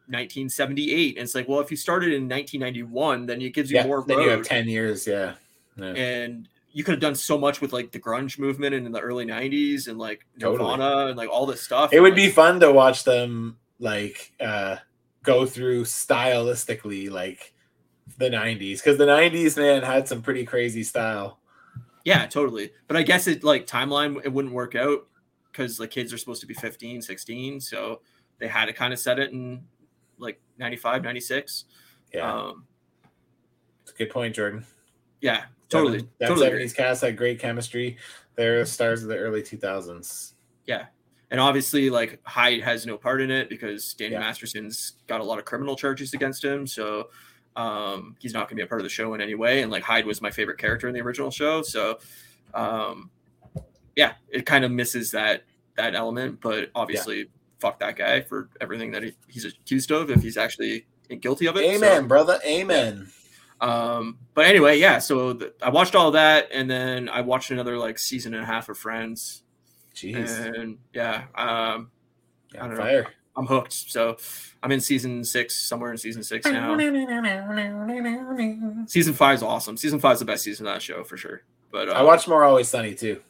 [0.08, 1.18] 1978.
[1.18, 4.04] And it's like, well, if you started in 1991, then it gives you Yeah, more
[4.08, 5.06] then you have ten years.
[5.06, 5.34] Yeah,
[5.78, 5.86] yeah.
[5.94, 9.26] and you could have done so much with like the grunge movement in the early
[9.26, 10.58] 90s and like Totally.
[10.70, 11.92] Nirvana and like all this stuff.
[11.92, 14.78] it would And, be fun to watch them like uh
[15.24, 17.54] go through stylistically like
[18.18, 21.40] the 90s because the 90s man had some pretty crazy style
[22.04, 22.72] yeah, totally.
[22.88, 25.08] But I guess it like timeline it wouldn't work out
[25.52, 27.62] because the kids are supposed to be 15, 16.
[27.62, 28.02] So
[28.40, 29.64] they had to kind of set it in
[30.18, 31.66] like 95, 96.
[32.12, 32.66] yeah Um,
[33.84, 34.66] it's a good point jordan
[35.22, 36.00] yeah, totally.
[36.00, 36.48] Seven- that totally.
[36.48, 36.70] 70s agree.
[36.70, 37.98] cast had great chemistry
[38.36, 40.34] they're stars of the early 2000s
[40.66, 40.86] Yeah.
[41.32, 44.20] And obviously, like Hyde has no part in it because Danny Yeah.
[44.20, 46.68] Masterson's got a lot of criminal charges against him.
[46.68, 47.10] So
[47.56, 49.62] um, he's not going to be a part of the show in any way.
[49.62, 51.62] And like Hyde was my favorite character in the original show.
[51.62, 52.00] So
[52.54, 53.10] um,
[53.96, 55.44] yeah, it kind of misses that
[55.78, 56.42] that element.
[56.42, 60.86] But obviously, fuck that guy for everything that he, he's accused of if he's actually
[61.22, 61.64] guilty of it.
[61.80, 63.10] So- amen brother amen
[63.62, 64.98] um, but anyway, yeah.
[64.98, 68.70] So I watched all that, and then I watched another like season and a half
[68.70, 69.41] of Friends,
[69.96, 71.92] jeez and yeah, um,
[72.54, 72.84] You're I on don't know.
[72.84, 73.72] fire I'm hooked.
[73.74, 74.18] So
[74.62, 76.76] I'm in season six, somewhere in season six now.
[78.88, 79.78] Season five is awesome.
[79.78, 81.42] Season five is the best season of that show for sure.
[81.72, 83.22] But uh, i watched more always sunny too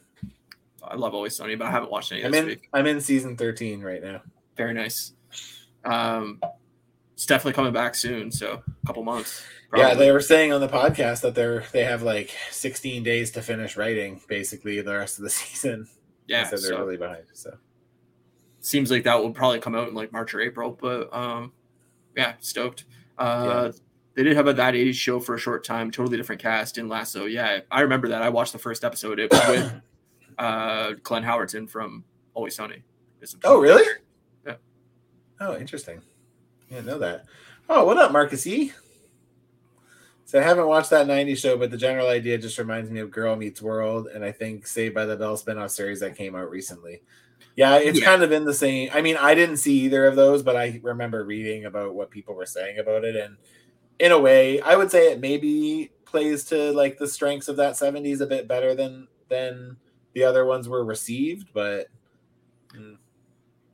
[0.82, 2.68] I love Always Sunny, but I haven't watched any i'm in week.
[2.72, 4.20] i'm in season 13 right now
[4.56, 5.12] Very nice.
[5.84, 6.40] Um,
[7.14, 8.32] it's definitely coming back soon.
[8.32, 9.44] So a couple months.
[9.74, 13.42] Yeah, they were saying on the podcast that they're they have like 16 days to
[13.42, 15.88] finish writing basically the rest of the season.
[16.26, 16.48] Yeah.
[16.48, 17.24] so they're really behind.
[17.32, 17.56] So
[18.60, 20.76] seems like that will probably come out in like March or April.
[20.80, 21.52] But um,
[22.16, 22.84] yeah, stoked.
[23.18, 23.72] Uh,
[24.14, 26.88] They did have a that '80s show for a short time, totally different cast in
[26.88, 27.24] Lasso.
[27.24, 28.22] Yeah, I remember that.
[28.22, 29.18] I watched the first episode.
[29.18, 29.72] It was with
[30.38, 32.04] uh, Glenn Howerton from
[32.34, 32.82] Always Sunny.
[33.44, 33.84] Oh, really?
[34.46, 34.56] Yeah.
[35.40, 36.00] Oh, interesting.
[36.68, 37.24] Yeah, I know that.
[37.68, 38.72] Oh, what up, Marcus E?
[40.32, 43.10] So I haven't watched that 90s show, but the general idea just reminds me of
[43.10, 46.48] Girl Meets World, and I think Saved by the Bell spinoff series that came out
[46.48, 47.02] recently.
[47.54, 48.06] Yeah, it's Yeah.
[48.06, 48.88] kind of in the same.
[48.94, 52.34] I mean, I didn't see either of those, but I remember reading about what people
[52.34, 53.36] were saying about it, and
[53.98, 57.76] in a way, I would say it maybe plays to like the strengths of that
[57.76, 59.76] 70s a bit better than than
[60.14, 61.88] the other ones were received, but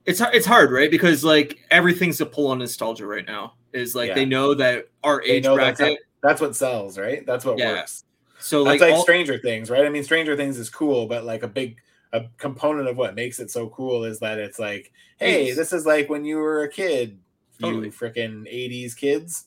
[0.06, 0.90] it's it's hard, right?
[0.90, 3.54] Because like everything's a pull on nostalgia right now.
[3.72, 4.14] Is like Yeah.
[4.14, 6.00] they know that our they age bracket.
[6.22, 7.24] That's what sells, right?
[7.26, 7.72] That's what Yeah.
[7.72, 8.04] works.
[8.40, 9.84] So That's like, like all- Stranger Things, right?
[9.84, 11.76] I mean, Stranger Things is cool, but like a big
[12.12, 15.84] a component of what makes it so cool is that it's like, hey, this is
[15.84, 17.18] like when you were a kid,
[17.60, 17.86] Totally.
[17.86, 19.44] you freaking '80s kids.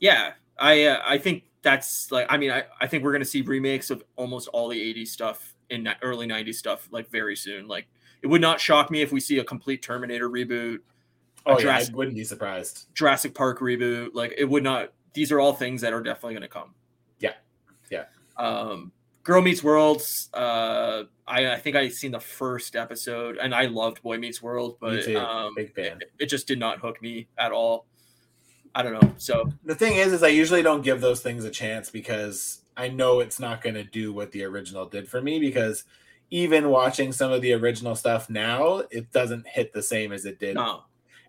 [0.00, 3.40] yeah, I uh, I think that's like I mean I, I think we're gonna see
[3.42, 7.68] remakes of almost all the '80s stuff in that early '90s stuff like very soon.
[7.68, 7.86] Like
[8.22, 10.80] it would not shock me if we see a complete Terminator reboot,
[11.46, 12.86] Oh yeah, I wouldn't be surprised.
[12.94, 14.10] Jurassic Park reboot.
[14.14, 14.92] Like it would not.
[15.14, 16.74] These are all things that are definitely gonna come.
[17.20, 17.32] Yeah.
[17.90, 18.04] Yeah.
[18.36, 20.02] Um, Girl Meets World.
[20.34, 24.76] Uh, I I think I seen the first episode and I loved Boy Meets World,
[24.80, 25.16] but too.
[25.18, 25.98] um, Big fan.
[26.02, 27.86] it, it just did not hook me at all.
[28.74, 29.14] I don't know.
[29.18, 32.88] So The thing is, is I usually don't give those things a chance because I
[32.88, 35.38] know it's not going to do what the original did for me.
[35.38, 35.84] Because
[36.30, 40.40] even watching some of the original stuff now, it doesn't hit the same as it
[40.40, 40.82] did no,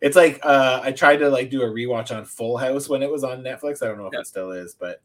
[0.05, 3.09] It's like uh I tried to like do a rewatch on Full House when it
[3.11, 3.81] was on Netflix.
[3.81, 4.19] I don't know if Yeah.
[4.19, 5.01] it still is, but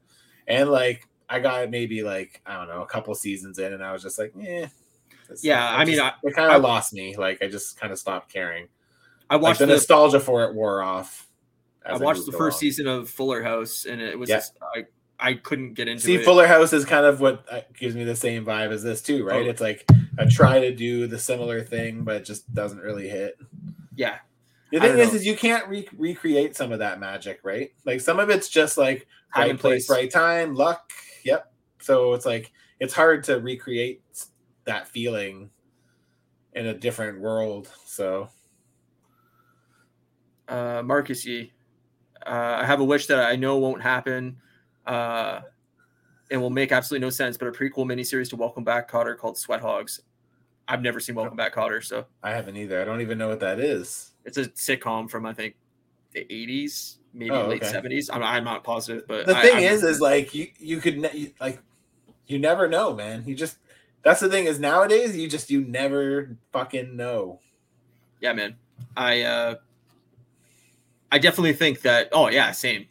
[0.46, 3.92] and like I got maybe like I don't know a couple seasons in, and I
[3.92, 4.66] was just like, yeah,
[5.42, 7.16] Yeah, I mean, I- it kind of lost me.
[7.16, 8.68] Like I just kind of stopped caring.
[9.30, 11.28] I Like watched the the nostalgia for it wore off.
[11.86, 12.60] I watched moved the first along.
[12.60, 14.36] season of Fuller House, and it was Yeah.
[14.36, 14.84] just, I
[15.18, 16.04] I couldn't get into it.
[16.04, 16.24] See, it.
[16.24, 19.24] Fuller House is kind of what uh, gives me the same vibe as this too,
[19.24, 19.34] right?
[19.34, 19.50] Totally.
[19.50, 19.86] It's like
[20.18, 23.38] I try to do the similar thing, but it just doesn't really hit.
[23.96, 24.16] yeah,
[24.72, 25.14] The thing is, know.
[25.16, 27.70] is you can't re- recreate some of that magic, right?
[27.84, 29.06] Like some of it's just like
[29.36, 29.98] right place, place.
[29.98, 30.92] right time, luck.
[31.24, 31.52] Yep.
[31.80, 34.02] So it's like it's hard to recreate
[34.64, 35.50] that feeling
[36.52, 37.68] in a different world.
[37.84, 38.28] So
[40.50, 41.52] uh, Marcus E.
[42.26, 44.36] Uh, I have a wish that I know won't happen,
[44.86, 45.40] uh,
[46.30, 47.38] and will make absolutely no sense.
[47.38, 50.00] But a prequel miniseries to Welcome Back Kotter called Sweat Hogs.
[50.68, 52.80] I've never seen Welcome Back Kotter, so I haven't either.
[52.82, 54.09] I don't even know what that is.
[54.24, 55.54] It's a sitcom from I think
[56.12, 57.72] the 80s, maybe Oh, late okay.
[57.72, 58.10] 70s.
[58.12, 60.98] I'm, I'm not positive, but The I- thing I've is, is like you you could
[60.98, 61.60] ne- you, like
[62.26, 63.24] you never know, man.
[63.26, 63.58] You just
[64.02, 67.40] that's the thing is nowadays you just you never fucking know.
[68.20, 68.56] yeah, man.
[68.96, 69.54] I uh
[71.12, 72.86] I definitely think that oh yeah, same.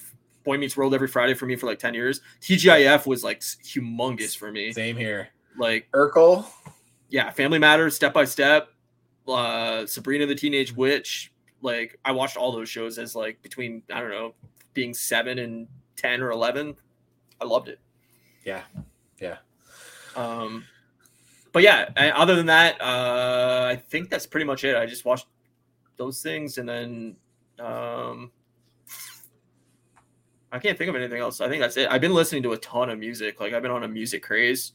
[0.46, 2.22] Boy Meets World every Friday for me for like 10 years.
[2.42, 4.72] TGIF was like humongous for me.
[4.72, 5.30] Same here.
[5.58, 6.46] Like Urkel.
[7.10, 8.70] yeah, Family Matters, Step by Step,
[9.32, 11.32] uh Sabrina the Teenage Witch.
[11.62, 14.34] Like I watched all those shows as like between I don't know,
[14.74, 16.76] being 7 and 10 or 11.
[17.42, 17.80] I loved it.
[18.46, 18.64] Yeah.
[19.20, 19.38] Yeah.
[20.16, 20.66] Um
[21.52, 24.76] but yeah, other than that, uh I think that's pretty much it.
[24.76, 25.28] I just watched
[25.98, 27.18] those things and then
[27.60, 28.32] um
[30.52, 31.42] I can't think of anything else.
[31.42, 31.88] I think that's it.
[31.92, 33.40] I've been listening to a ton of music.
[33.40, 34.72] Like I've been on a music craze.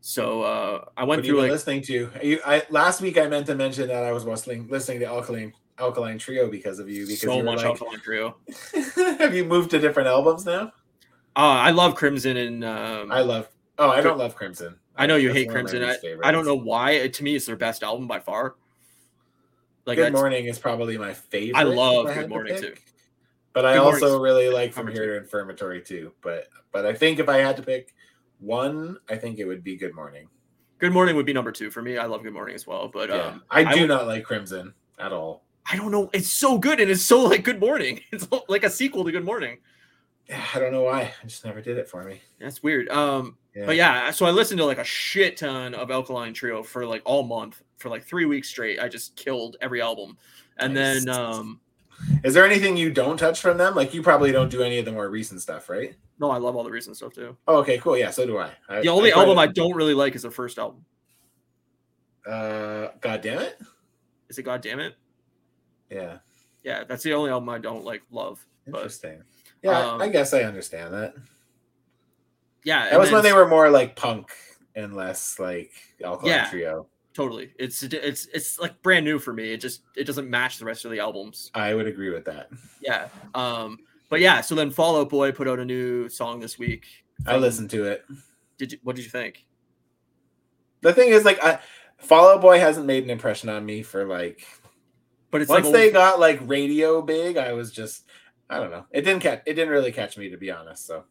[0.00, 2.10] So uh I went What have you through like listening to?
[2.22, 5.52] You, I last week I meant to mention that I was listening listening to Alkaline
[5.78, 7.06] Alkaline Trio because of you.
[7.06, 8.36] Because so you much like, Alkaline Trio.
[9.18, 10.72] have you moved to different albums now?
[11.36, 13.48] Uh, I love Crimson and um, I love.
[13.78, 14.76] Oh, I don't love Crimson.
[14.96, 16.18] I know you That's hate one of my Crimson.
[16.22, 16.28] I.
[16.28, 17.08] I don't know why.
[17.08, 18.56] To me, it's their best album by far.
[19.86, 21.58] Like Good Morning is probably my favorite.
[21.58, 22.74] I love if Good had to Morning, too.
[23.52, 26.12] But I also really like From Here to Infirmary too.
[26.20, 27.94] But but I think if I had to pick
[28.40, 30.28] one, I think it would be Good Morning.
[30.78, 31.98] Good Morning would be number two for me.
[31.98, 34.74] I love Good Morning as well, but Yeah, um, I do would- not like Crimson
[34.98, 35.44] at all.
[35.70, 36.10] I don't know.
[36.12, 38.00] It's so good and it's so like Good Morning.
[38.12, 39.58] It's like a sequel to Good Morning.
[40.28, 41.12] Yeah, I don't know why.
[41.22, 42.20] I just never did it for me.
[42.40, 42.88] That's weird.
[42.88, 43.66] Um, Yeah.
[43.66, 47.02] but yeah, so I listened to like a shit ton of Alkaline Trio for like
[47.04, 48.78] all month for like three weeks straight.
[48.80, 50.16] I just killed every album,
[50.58, 51.04] and Nice.
[51.04, 51.60] then um,
[52.24, 53.74] Is there anything you don't touch from them?
[53.74, 55.94] Like you probably don't do any of the more recent stuff, right?
[56.18, 57.34] no, I love all the recent stuff too.
[57.48, 57.96] Oh, okay, cool.
[57.96, 58.50] Yeah, so do I.
[58.68, 60.84] I The only I album I don't really like is the first album.
[62.26, 63.58] uh, God damn it.
[64.28, 64.96] Is it God damn it?
[65.90, 66.18] Yeah,
[66.62, 68.44] Yeah, that's the only album I don't like love.
[68.66, 69.22] But interesting.
[69.62, 71.14] Yeah, um, I guess I understand that.
[72.64, 74.30] yeah, That was when they were more like punk
[74.76, 75.72] and less like
[76.04, 76.50] Alkaline Yeah.
[76.50, 76.86] Trio.
[77.14, 77.52] Totally.
[77.58, 79.52] It's it's it's like brand new for me.
[79.52, 81.50] It just it doesn't match the rest of the albums.
[81.54, 82.50] I would agree with that.
[82.80, 83.08] Yeah.
[83.34, 83.78] Um.
[84.08, 84.40] But yeah.
[84.40, 86.86] So then Fall Out Boy put out a new song this week.
[87.26, 88.04] I listened to it.
[88.58, 88.78] Did you?
[88.82, 89.44] What did you think?
[90.82, 91.58] The thing is, like, I,
[91.98, 94.46] Fall Out Boy hasn't made an impression on me for like
[95.30, 97.36] But it's once like they old- got like radio big.
[97.36, 98.04] I was just,
[98.48, 98.86] I don't know.
[98.90, 99.42] It didn't catch.
[99.46, 100.86] It didn't really catch me to be honest.
[100.86, 101.04] So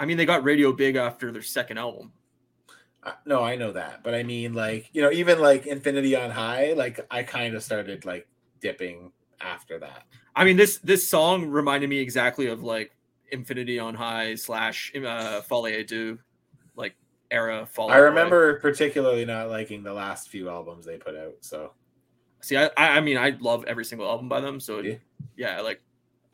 [0.00, 2.12] I mean, they got radio big after their second album.
[3.04, 6.30] I, no, I know that, but I mean, like, you know, even like Infinity on
[6.30, 8.28] High, like, I kind of started like
[8.60, 10.04] dipping after that.
[10.36, 12.92] I mean, this this song reminded me exactly of like
[13.30, 16.18] Infinity on High slash uh, Folie à Deux,
[16.76, 16.94] like
[17.30, 17.90] era Fall.
[17.90, 21.34] I remember particularly not liking the last few albums they put out.
[21.40, 21.72] So
[22.40, 24.60] See, I, I I mean, I love every single album by them.
[24.60, 24.96] So Yeah.
[25.36, 25.80] yeah, like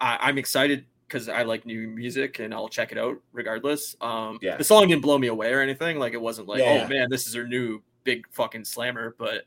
[0.00, 3.96] I, I'm excited because I like new music and I'll check it out regardless.
[4.00, 4.56] Um, Yeah.
[4.56, 5.98] the song didn't blow me away or anything.
[5.98, 9.14] Like it wasn't like, Yeah, oh man, this is their new big fucking slammer.
[9.18, 9.44] But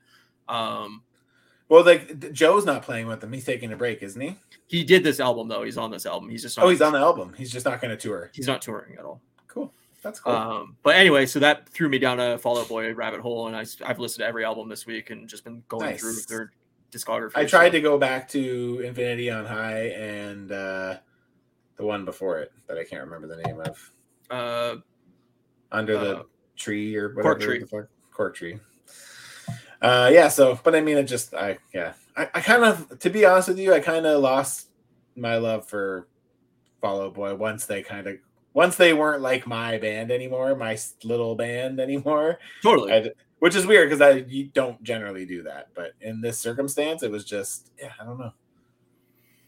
[0.49, 1.03] um,
[1.69, 3.31] Well, like Joe's not playing with them.
[3.31, 4.35] He's taking a break, isn't he?
[4.67, 5.63] he did this album though.
[5.63, 6.29] He's on this album.
[6.29, 7.33] He's just not, Oh, he's on the album.
[7.37, 8.31] He's just not going to tour.
[8.33, 9.21] He's not touring at all.
[9.47, 9.71] Cool.
[10.01, 10.33] That's cool.
[10.33, 13.55] Um, but anyway, so that threw me down a Fall Out Boy rabbit hole, and
[13.55, 16.51] I, I've listened to every album this week and just been going through their
[16.91, 17.33] discography.
[17.35, 20.97] I tried so- to go back to Infinity on High and uh,
[21.81, 23.91] the one before it that I can't remember the name of.
[24.29, 24.75] Uh,
[25.71, 26.23] Under the Uh,
[26.55, 27.35] tree or whatever.
[27.35, 27.87] Cork Tree.
[28.11, 28.59] Cork tree.
[29.81, 30.27] Uh, yeah.
[30.27, 33.47] So, but I mean, it just, I yeah, I, I kind of, to be honest
[33.47, 34.67] with you, I kind of lost
[35.15, 36.07] my love for
[36.81, 38.17] Fall Out Boy once they kind of,
[38.53, 42.37] once they weren't like my band anymore, my little band anymore.
[42.61, 42.93] totally.
[42.93, 47.01] I, which is weird because I you don't generally do that, but in this circumstance,
[47.01, 48.33] it was just, yeah, I don't know.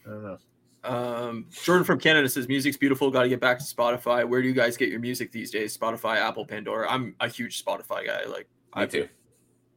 [0.04, 0.38] I don't know.
[0.84, 3.10] Um, Jordan from Canada says music's beautiful.
[3.10, 4.28] Got to get back to Spotify.
[4.28, 5.76] Where do you guys get your music these days?
[5.76, 6.90] Spotify, Apple, Pandora.
[6.90, 8.24] I'm a huge Spotify guy.
[8.26, 9.08] Like Me I too.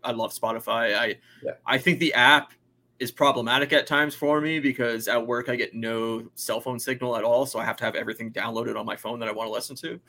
[0.04, 0.96] I love Spotify.
[0.96, 1.54] I Yeah.
[1.66, 2.52] I think the app
[3.00, 7.16] is problematic at times for me because at work I get no cell phone signal
[7.16, 9.48] at all, so I have to have everything downloaded on my phone that I want
[9.48, 10.00] to listen to,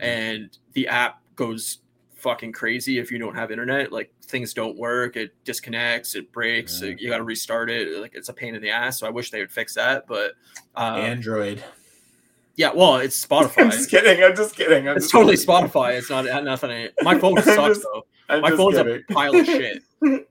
[0.00, 1.78] and the app goes
[2.22, 3.92] fucking crazy if you don't have internet.
[3.92, 6.94] Like things don't work, it disconnects, it breaks, Yeah.
[6.98, 8.00] you got to restart it.
[8.00, 8.98] Like it's a pain in the ass.
[9.00, 10.32] So I wish they would fix that, but
[10.76, 11.62] um, Android.
[12.56, 13.64] yeah, well, it's Spotify.
[13.64, 14.22] I'm just kidding.
[14.22, 14.88] I'm just kidding.
[14.88, 15.48] I'm It's just totally kidding.
[15.48, 15.98] Spotify.
[15.98, 16.88] It's not nothing.
[17.02, 18.06] My phone sucks just- though.
[18.28, 19.02] I'm My phone's kidding.
[19.10, 19.82] a pile of shit.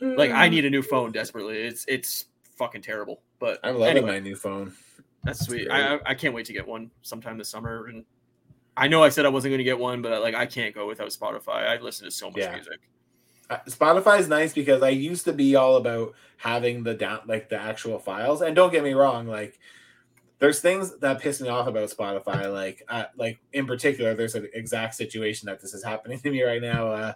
[0.00, 1.56] Like I need a new phone desperately.
[1.58, 2.26] It's it's
[2.58, 3.22] fucking terrible.
[3.38, 4.74] But I'm loving anyway, my new phone.
[5.24, 5.70] that's sweet.
[5.70, 7.86] I I- I can't wait to get one sometime this summer.
[7.86, 8.04] And
[8.76, 10.86] I know I said I wasn't going to get one, but like I can't go
[10.86, 11.66] without Spotify.
[11.68, 12.54] I listen to so much Yeah.
[12.54, 12.80] music.
[13.68, 17.60] Spotify is nice because I used to be all about having the down like the
[17.60, 18.42] actual files.
[18.42, 19.58] And don't get me wrong, like
[20.38, 22.52] there's things that piss me off about Spotify.
[22.52, 26.42] Like uh, like in particular, there's an exact situation that this is happening to me
[26.42, 26.88] right now.
[26.88, 27.12] Uh,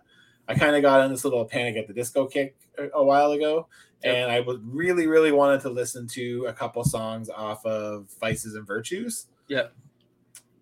[0.49, 3.33] I kind of got in this little panic at the disco kick a, a while
[3.33, 3.69] ago,
[4.03, 4.15] yep.
[4.15, 8.55] and I was really really wanted to listen to a couple songs off of Vices
[8.55, 9.27] and Virtues.
[9.49, 9.67] Yeah.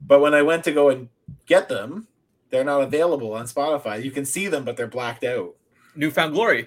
[0.08, 1.08] But when I went to go and
[1.46, 2.08] get them,
[2.50, 4.02] they're not available on Spotify.
[4.02, 5.54] You can see them, but they're blacked out.
[5.94, 6.66] New Found Glory.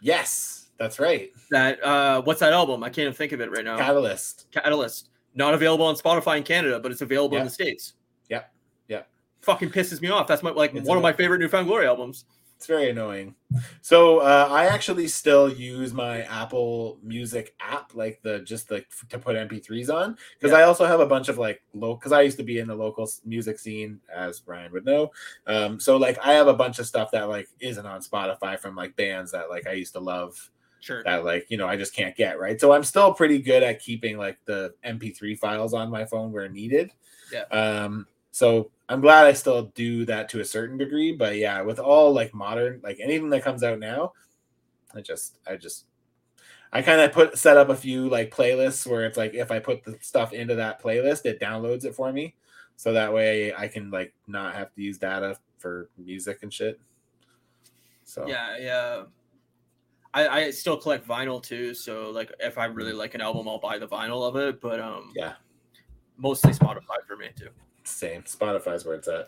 [0.00, 1.32] Yes, that's right.
[1.50, 2.84] That uh what's that album?
[2.84, 3.76] I can't even think of it right now.
[3.76, 4.46] Catalyst.
[4.52, 5.10] Catalyst.
[5.34, 7.42] Not available on Spotify in Canada, but it's available yep.
[7.42, 7.94] in the States.
[8.30, 8.52] Yep.
[8.88, 9.08] Yep.
[9.42, 10.26] Fucking pisses me off.
[10.26, 12.26] That's my like it's one of my favorite New Found Glory albums.
[12.56, 13.34] It's very annoying.
[13.82, 19.18] So uh, I actually still use my Apple Music app, like the just the to
[19.18, 20.60] put MP3s on, because yeah.
[20.60, 21.94] I also have a bunch of like low.
[21.94, 25.12] Because I used to be in the local music scene, as Brian would know.
[25.46, 28.74] Um, so like I have a bunch of stuff that like isn't on Spotify from
[28.74, 30.50] like bands that like I used to love.
[30.80, 31.02] Sure.
[31.04, 32.58] That like you know I just can't get right.
[32.58, 36.48] So I'm still pretty good at keeping like the MP3 files on my phone where
[36.48, 36.90] needed.
[37.30, 37.42] Yeah.
[37.50, 38.06] Um.
[38.36, 42.12] So I'm glad I still do that to a certain degree, but yeah, with all
[42.12, 44.12] like modern, like anything that comes out now,
[44.94, 45.86] I just, I just,
[46.70, 49.58] I kind of put set up a few like playlists where it's like if I
[49.58, 52.34] put the stuff into that playlist, it downloads it for me,
[52.76, 56.78] so that way I can like not have to use data for music and shit.
[58.04, 59.02] So yeah, yeah.
[60.12, 63.58] I, I still collect vinyl too, so like if I really like an album, I'll
[63.58, 64.60] buy the vinyl of it.
[64.60, 65.36] But um, yeah,
[66.18, 67.48] mostly Spotify for me too.
[67.86, 68.22] Same.
[68.22, 69.26] Spotify's where it's at.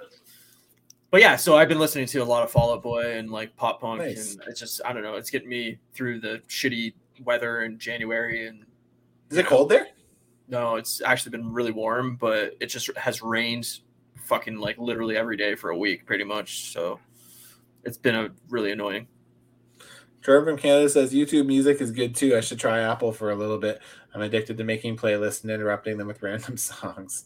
[1.11, 3.57] But yeah, so I've been listening to a lot of Fall Out Boy and like
[3.57, 4.35] pop punk, nice.
[4.35, 6.93] and it's just I don't know, it's getting me through the shitty
[7.25, 8.47] weather in January.
[8.47, 8.65] And
[9.31, 9.87] is it know, cold there?
[10.49, 13.81] No, it's actually been really warm, but it just has rained
[14.17, 16.73] fucking like literally every day for a week, pretty much.
[16.73, 17.01] So
[17.85, 19.09] it's been a really annoying.
[20.21, 22.37] Jordan from Canada says YouTube music is good too.
[22.37, 23.81] I should try Apple for a little bit.
[24.15, 27.25] I'm addicted to making playlists and interrupting them with random songs.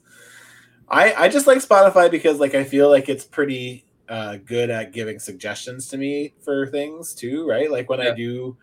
[0.92, 4.92] I I just like Spotify because like I feel like it's pretty uh, good at
[4.92, 7.70] giving suggestions to me for things too, right?
[7.70, 8.10] Like when yeah.
[8.10, 8.56] I do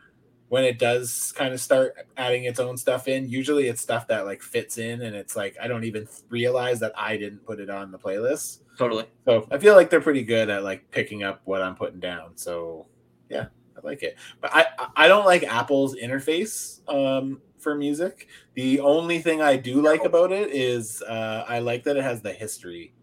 [0.50, 4.26] when it does kind of start adding its own stuff in, usually it's stuff that
[4.26, 7.70] like fits in and it's like I don't even realize that I didn't put it
[7.70, 8.60] on the playlist.
[8.78, 9.06] Totally.
[9.26, 12.32] So I feel like they're pretty good at like picking up what I'm putting down.
[12.36, 12.86] So
[13.30, 14.18] yeah, I like it.
[14.40, 18.28] But I I don't like Apple's interface um for music.
[18.56, 22.22] The only thing I do like about it is uh, I like that it has
[22.22, 22.94] the history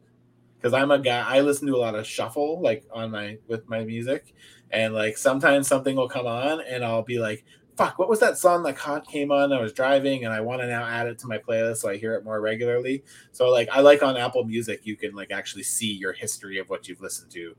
[0.57, 1.25] because I'm a guy.
[1.27, 4.35] I listen to a lot of shuffle like on my with my music,
[4.71, 7.45] and like sometimes something will come on and I'll be like,
[7.77, 9.53] "Fuck, what was that song that caught came on?
[9.53, 11.97] I was driving and I want to now add it to my playlist so I
[11.97, 15.62] hear it more regularly." So like I like on Apple Music, you can like actually
[15.62, 17.55] see your history of what you've listened to.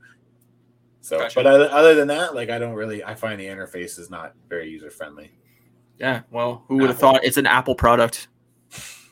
[1.00, 1.42] So, gotcha.
[1.42, 4.68] but other than that, like I don't really, I find the interface is not very
[4.68, 5.30] user friendly.
[5.98, 8.28] Yeah, well, who would have thought it's an Apple product?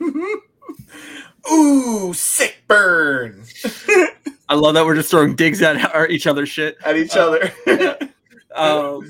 [1.53, 3.44] Ooh, sick burn.
[4.49, 6.77] I love that we're just throwing digs at our, each other shit.
[6.85, 7.99] At each uh, other.
[8.55, 9.09] um,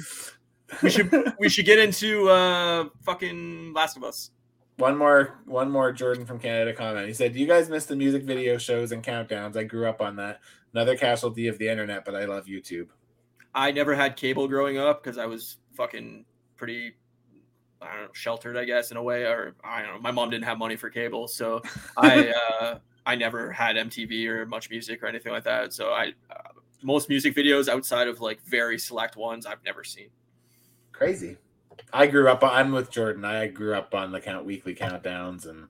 [0.82, 4.30] we should we should get into uh fucking Last of Us.
[4.78, 7.06] One more one more Jordan from Canada comment.
[7.06, 9.56] He said, Do you guys miss the music video shows and countdowns?
[9.56, 10.40] I grew up on that.
[10.74, 12.88] Another casualty of the internet, but I love YouTube.
[13.54, 16.94] I never had cable growing up because I was fucking pretty
[17.82, 20.00] I don't know, sheltered, I guess, in a way, or I don't know.
[20.00, 21.62] My mom didn't have money for cable, so
[21.96, 22.28] I
[22.60, 25.72] uh, I never had MTV or MuchMusic or anything like that.
[25.72, 30.08] So I uh, most music videos outside of like very select ones I've never seen.
[30.92, 31.36] Crazy.
[31.92, 32.42] I grew up.
[32.42, 33.24] I'm with Jordan.
[33.24, 35.68] I grew up on the count weekly countdowns, and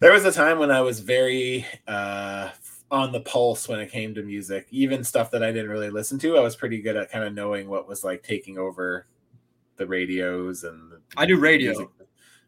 [0.00, 2.50] there was a time when I was very uh,
[2.90, 4.66] on the pulse when it came to music.
[4.70, 7.34] Even stuff that I didn't really listen to, I was pretty good at kind of
[7.34, 9.06] knowing what was like taking over
[9.76, 11.88] the radios and I do radio music,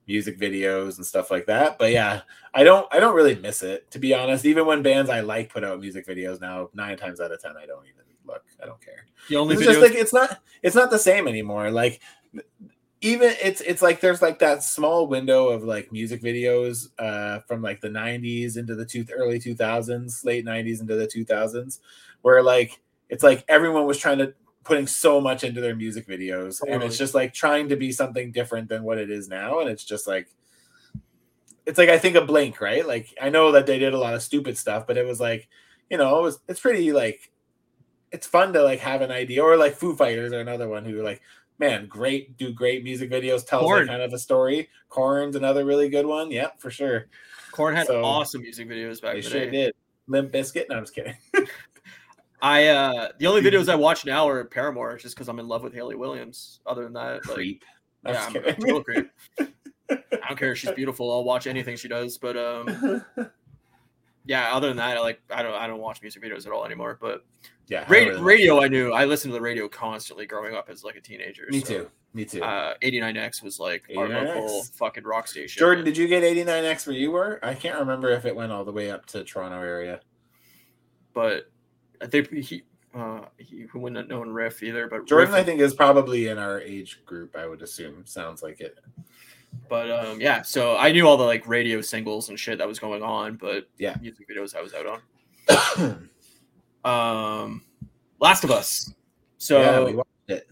[0.06, 1.78] music, videos and stuff like that.
[1.78, 2.22] But yeah,
[2.54, 4.44] I don't I don't really miss it to be honest.
[4.44, 7.56] Even when bands I like put out music videos now, nine times out of ten
[7.56, 8.44] I don't even look.
[8.62, 9.06] I don't care.
[9.28, 11.70] The only it's videos- just like it's not it's not the same anymore.
[11.70, 12.00] Like
[13.00, 17.62] even it's it's like there's like that small window of like music videos uh from
[17.62, 21.78] like the 90s into the two early 2000s late 90s into the 2000s
[22.22, 24.34] where like it's like everyone was trying to
[24.68, 26.72] putting so much into their music videos totally.
[26.72, 29.68] and it's just like trying to be something different than what it is now and
[29.68, 30.28] it's just like
[31.68, 32.86] it's like I think a Blink, right?
[32.86, 35.48] Like I know that they did a lot of stupid stuff, but it was like,
[35.90, 37.30] you know, it was it's pretty like
[38.10, 41.02] it's fun to like have an idea or like Foo Fighters are another one who
[41.02, 41.20] like
[41.58, 44.70] man, great do great music videos, tells like kind of a story.
[44.88, 46.30] Korn's another really good one.
[46.30, 47.08] yeah for sure.
[47.52, 49.50] Korn had so, awesome music videos back they the sure day.
[49.50, 49.74] did.
[50.06, 50.70] Limp Bizkit.
[50.70, 51.16] No, I'm just kidding.
[52.40, 55.62] I uh the only videos I watch now are Paramore, just because I'm in love
[55.62, 56.60] with Hayley Williams.
[56.66, 57.64] Other than that, like, Creep.
[58.06, 59.10] yeah, I'm a total creep.
[59.90, 59.96] I
[60.28, 61.10] don't care if she's beautiful.
[61.10, 62.18] I'll watch anything she does.
[62.18, 63.04] But um,
[64.24, 64.54] yeah.
[64.54, 66.98] Other than that, I like I don't I don't watch music videos at all anymore.
[67.00, 67.24] But
[67.66, 68.92] yeah, I radio, really- radio I knew.
[68.92, 71.46] I listened to the radio constantly growing up as like a teenager.
[71.50, 71.90] Me so, too.
[72.14, 72.42] Me too.
[72.42, 74.34] Uh, 89X was like our 89X.
[74.36, 75.58] local fucking rock station.
[75.58, 77.38] Jordan, did you get 89X where you were?
[77.42, 80.00] I can't remember if it went all the way up to Toronto area.
[81.12, 81.50] but
[82.00, 82.62] I think he
[82.94, 84.88] uh he who wouldn't have known Riff either.
[84.88, 88.04] But Jordan, Riff- I think, is probably in our age group, I would assume.
[88.06, 88.78] Sounds like it.
[89.68, 92.78] But um, yeah, so I knew all the like radio singles and shit that was
[92.78, 93.96] going on, but Yeah.
[94.00, 96.08] music videos I was out on.
[96.84, 97.64] Um,
[98.20, 98.92] Last of Us.
[99.38, 100.46] So yeah, we watched it.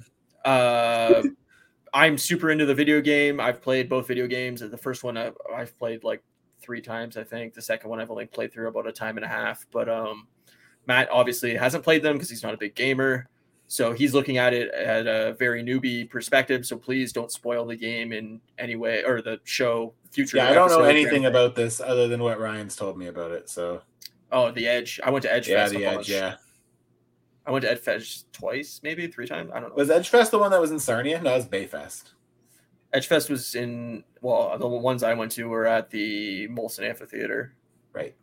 [0.44, 1.22] uh,
[1.94, 3.40] I'm super into the video game.
[3.40, 4.60] I've played both video games.
[4.60, 6.22] The first one I, I've played like
[6.60, 7.54] three times, I think.
[7.54, 9.66] The second one I've only played through about a time and a half.
[9.72, 10.26] But um,
[10.86, 13.28] Matt obviously hasn't played them because he's not a big gamer.
[13.68, 16.64] So he's looking at it at a very newbie perspective.
[16.64, 20.36] So please don't spoil the game in any way or the show future.
[20.36, 23.48] Yeah, I don't know anything about this other than what Ryan's told me about it.
[23.50, 23.82] So
[24.30, 25.00] Oh, the Edge.
[25.04, 25.74] I went to Edge yeah, Fest.
[25.74, 25.84] the.
[25.84, 26.08] Edge.
[26.08, 26.36] Yeah,
[27.46, 29.50] I went to Edge Fest twice, maybe three times.
[29.52, 29.76] I don't know.
[29.76, 31.20] was Edgefest the one that was in Sarnia?
[31.20, 32.12] No, it was Bayfest.
[32.92, 37.54] Edge Fest was in well, the ones I went to were at the Molson Amphitheater.
[37.92, 38.14] Right.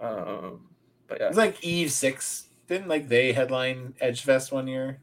[0.00, 0.69] Um,
[1.10, 2.46] but yeah, was like Eve Six.
[2.68, 5.00] Didn't like they headline Edgefest one year?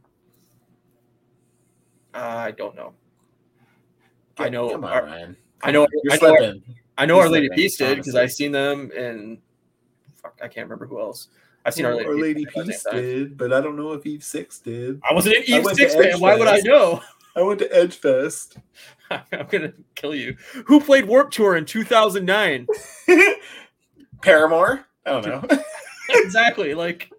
[2.13, 2.93] Uh, I don't know.
[4.37, 4.69] I know.
[4.69, 5.37] Come on, our- Ryan.
[5.63, 5.85] I know.
[6.03, 6.29] You're I know.
[6.29, 6.53] Our.
[6.97, 8.15] I know You're Our Lady Peace did because.
[8.15, 9.37] I've seen them and
[10.15, 11.27] fuck, I can't remember who else.
[11.65, 14.23] I've seen Our Lady, Our Lady same Peace did, but I don't know if Eve
[14.23, 15.01] Six did.
[15.07, 15.93] I wasn't in Eve Six.
[15.93, 17.03] Edge Why would I know?
[17.35, 18.57] I went to Edgefest.
[19.11, 20.37] I'm gonna kill you.
[20.65, 22.67] Who played Warp Tour in 2009?
[24.21, 24.85] Paramore.
[25.05, 25.59] I don't know.
[26.23, 26.73] exactly.
[26.73, 27.11] Like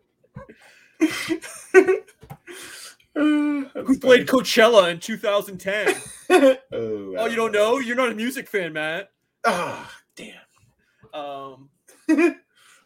[3.15, 5.95] who played Coachella in 2010?
[6.31, 7.79] oh, Oh, you don't know?
[7.79, 9.11] You're not a music fan, Matt.
[9.45, 10.35] Ah, damn.
[11.15, 11.69] Um,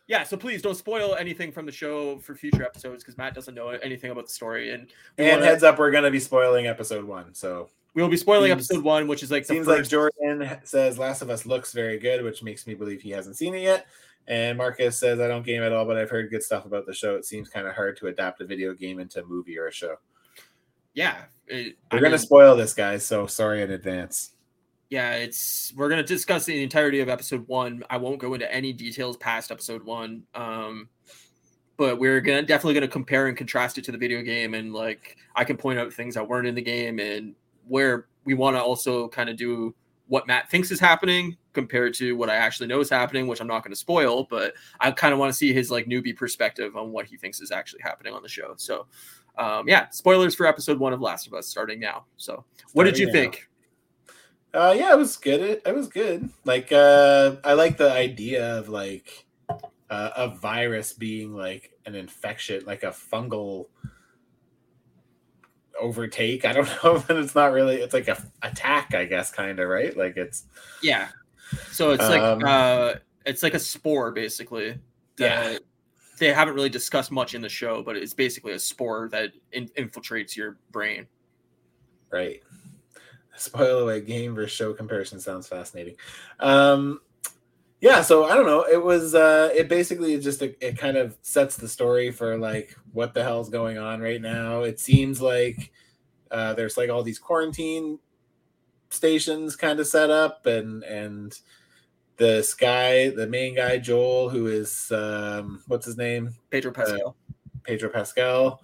[0.06, 3.54] yeah, so please don't spoil anything from the show for future episodes because Matt doesn't
[3.54, 4.88] know anything about the story, and
[5.18, 7.34] And wanna- heads up, we're gonna be spoiling episode one.
[7.34, 9.88] So we will be spoiling seems- episode one, which is like the seems like.
[9.88, 13.54] Jordan says Last of Us looks very good, which makes me believe he hasn't seen
[13.54, 13.86] it yet.
[14.28, 16.94] And Marcus says I don't game at all, but I've heard good stuff about the
[16.94, 17.16] show.
[17.16, 19.72] It seems kind of hard to adapt a video game into a movie or a
[19.72, 19.96] show.
[20.94, 23.04] yeah, it, We're I gonna mean, spoil this, guys.
[23.04, 24.30] So sorry in advance.
[24.90, 27.82] yeah, it's we're gonna discuss the entirety of episode one.
[27.90, 30.22] I won't go into any details past episode one.
[30.34, 30.88] Um,
[31.76, 35.16] but we're gonna definitely gonna compare and contrast it to the video game, and like
[35.34, 37.34] I can point out things that weren't in the game, and
[37.66, 39.74] where we want to also kind of do
[40.08, 43.46] what Matt thinks is happening compared to what I actually know is happening, which I'm
[43.46, 46.76] not going to spoil, but I kind of want to see his like newbie perspective
[46.76, 48.54] on what he thinks is actually happening on the show.
[48.56, 48.86] So,
[49.38, 52.04] um, yeah, spoilers for episode one of Last of Us starting now.
[52.16, 53.12] So, what did you now.
[53.12, 53.48] think?
[54.52, 55.40] Uh, yeah, it was good.
[55.40, 56.28] It, it was good.
[56.44, 59.24] Like, uh, I like the idea of like
[59.88, 63.68] uh, a virus being like an infection, like a fungal
[65.80, 66.44] overtake.
[66.44, 67.76] I don't know, but it's not really.
[67.76, 69.96] It's like a attack, I guess, kind of right.
[69.96, 70.44] Like it's
[70.82, 71.08] Yeah.
[71.70, 72.94] So it's like Um, uh
[73.26, 74.78] it's like a spore basically.
[75.18, 75.42] Yeah.
[75.50, 75.62] that
[76.18, 79.68] They haven't really discussed much in the show, but it's basically a spore that in-
[79.78, 81.06] infiltrates your brain.
[82.10, 82.40] right.
[83.36, 85.96] Spoil away game versus show comparison sounds fascinating.
[86.38, 87.00] Um,
[87.82, 88.62] yeah, so I don't know.
[88.62, 92.76] It was uh, it basically just it, it kind of sets the story for like
[92.92, 94.62] what the hell's going on right now.
[94.62, 95.72] It seems like
[96.30, 97.98] uh, there's like all these quarantine
[98.90, 101.36] stations kind of set up, and and
[102.18, 107.16] this guy, the main guy Joel, who is um, what's his name, Pedro Pascal.
[107.64, 108.60] Pedro Pascal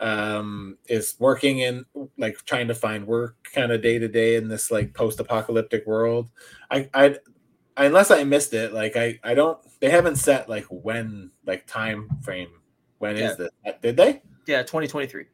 [0.00, 1.84] um is working in
[2.18, 6.30] like trying to find work kind of day to day in this like post-apocalyptic world
[6.70, 7.16] i i
[7.78, 12.08] unless i missed it like i i don't they haven't set like when like time
[12.22, 12.50] frame
[12.98, 13.34] When is Yeah.
[13.34, 15.24] this Uh, did they yeah, 2023.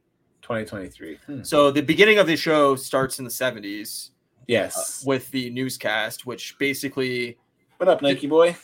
[0.42, 1.42] 2023 Hmm.
[1.42, 4.12] So the beginning of the show starts in the 70s uh,
[4.48, 7.38] yes with the newscast, which basically
[7.78, 8.56] what up nike boy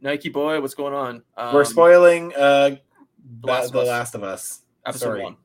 [0.00, 1.22] Nike boy, what's going on?
[1.36, 2.76] Um, we're spoiling uh
[3.40, 3.86] The Last of the Us.
[3.88, 5.22] last of us episode Sorry.
[5.24, 5.36] one.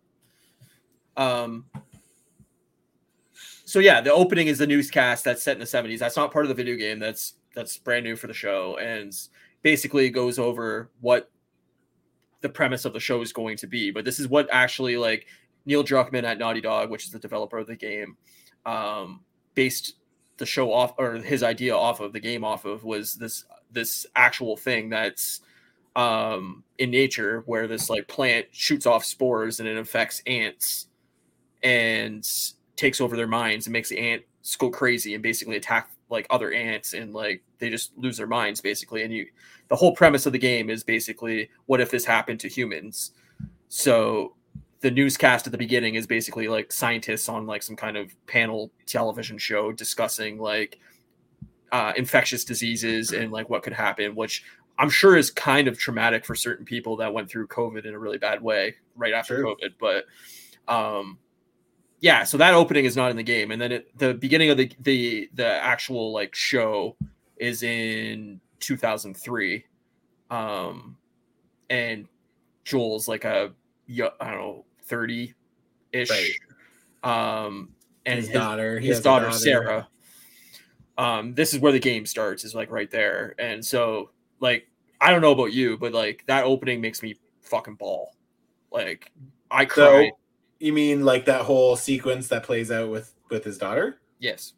[1.18, 1.66] Um.
[3.66, 5.99] So yeah, the opening is the newscast that's set in the seventies.
[5.99, 6.99] That's not part of the video game.
[6.99, 9.14] That's that's brand new for the show, and
[9.62, 11.32] basically goes over what
[12.41, 13.91] the premise of the show is going to be.
[13.91, 15.28] But this is what actually like
[15.66, 18.18] Neil Druckmann at Naughty Dog, which is the developer of the game,
[18.66, 19.22] um,
[19.56, 19.95] based
[20.38, 24.06] the show off or his idea off of the game off of was this this
[24.16, 25.41] actual thing that's
[25.95, 30.88] um, in nature where this like plant shoots off spores and it affects ants
[31.62, 32.28] and
[32.76, 36.53] takes over their minds and makes the ants go crazy and basically attack like other
[36.53, 39.26] ants and like they just lose their minds basically and you
[39.68, 43.11] the whole premise of the game is basically what if this happened to humans
[43.68, 44.36] so
[44.80, 48.72] the newscast at the beginning is basically like scientists on like some kind of panel
[48.86, 50.80] television show discussing like
[51.72, 54.45] uh, infectious diseases and like what could happen which
[54.78, 57.99] I'm sure is kind of traumatic for certain people that went through COVID in a
[57.99, 59.55] really bad way right after True.
[59.55, 59.74] COVID.
[59.80, 60.05] But
[60.74, 61.20] um,
[62.04, 64.58] yeah, so that opening is not in the game, and then it, the beginning of
[64.58, 66.97] the the the actual like show
[67.38, 69.64] is in 2003,
[70.30, 70.97] um,
[71.70, 72.06] and
[72.66, 73.54] Joel's like a
[73.89, 75.34] I don't know 30
[75.93, 77.45] ish, right.
[77.45, 77.70] um,
[78.06, 79.88] and his, his daughter, his daughter, daughter Sarah.
[80.97, 84.10] Um, this is where the game starts, is like right there, and so
[84.41, 84.68] like
[84.99, 88.14] I don't know about you, but like that opening makes me fucking bawl.
[88.74, 89.10] Like
[89.49, 90.10] I cry.
[90.10, 90.18] So,
[90.64, 93.99] you mean like that whole sequence that plays out with with his daughter?
[94.20, 94.53] Yes.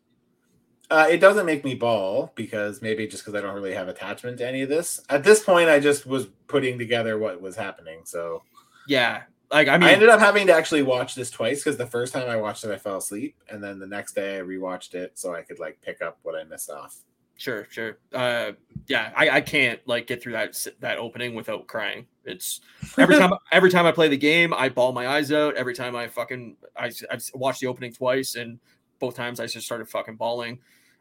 [0.92, 4.38] Uh, it doesn't make me bawl because maybe just because I don't really have attachment
[4.38, 5.02] to any of this.
[5.10, 8.02] At this point, I just was putting together what was happening.
[8.04, 8.44] So
[8.88, 11.88] yeah, like I mean, I ended up having to actually watch this twice because the
[11.88, 14.94] first time I watched it, I fell asleep, and then the next day I rewatched
[14.94, 16.98] it so I could like pick up what I missed off.
[17.38, 17.98] Sure, sure.
[18.14, 18.52] Uh,
[18.88, 22.06] yeah, I, I can't like get through that that opening without crying.
[22.24, 22.62] It's
[22.98, 25.56] every time every time I play the game, I bawl my eyes out.
[25.56, 28.60] Every time I fucking I I've watched the opening twice, and
[29.00, 30.60] both times I just started fucking bawling.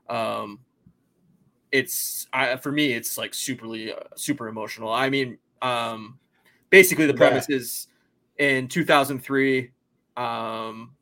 [0.09, 0.61] Um,
[1.73, 4.91] it's I for me, it's like superly uh, super emotional.
[4.91, 6.19] I mean, um,
[6.71, 7.57] basically the premise yeah.
[7.57, 7.89] is
[8.39, 9.71] in 2003.
[10.17, 10.93] Um,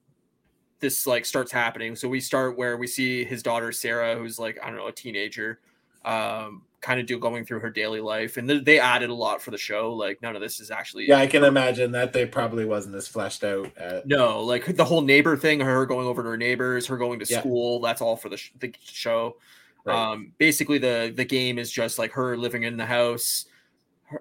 [0.80, 1.94] this like starts happening.
[1.94, 4.92] So we start where we see his daughter Sarah, who's like I don't know a
[4.92, 5.60] teenager,
[6.04, 9.50] um, kind of do going through her daily life, and they added a lot for
[9.50, 9.94] the show.
[9.94, 11.08] Like none of this is actually.
[11.08, 13.74] Yeah, I can imagine that they probably wasn't as fleshed out.
[13.76, 14.06] At...
[14.06, 17.26] No, like the whole neighbor thing, her going over to her neighbors, her going to
[17.28, 17.40] yeah.
[17.40, 17.80] school.
[17.80, 19.36] That's all for the, sh- the show.
[19.84, 19.96] Right.
[19.96, 23.46] Um, basically, the the game is just like her living in the house.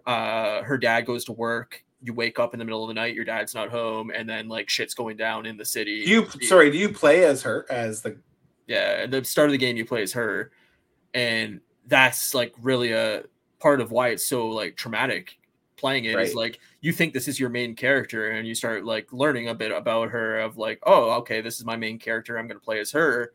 [0.06, 3.14] Uh, her dad goes to work you wake up in the middle of the night,
[3.14, 6.04] your dad's not home, and then like shit's going down in the city.
[6.04, 8.18] Do you sorry, do you play as her as the
[8.68, 10.52] Yeah, at the start of the game you play as her.
[11.14, 13.24] And that's like really a
[13.60, 15.38] part of why it's so like traumatic
[15.82, 16.28] playing it right.
[16.28, 19.56] is like you think this is your main character and you start like learning a
[19.56, 22.38] bit about her of like, oh, okay, this is my main character.
[22.38, 23.34] I'm gonna play as her.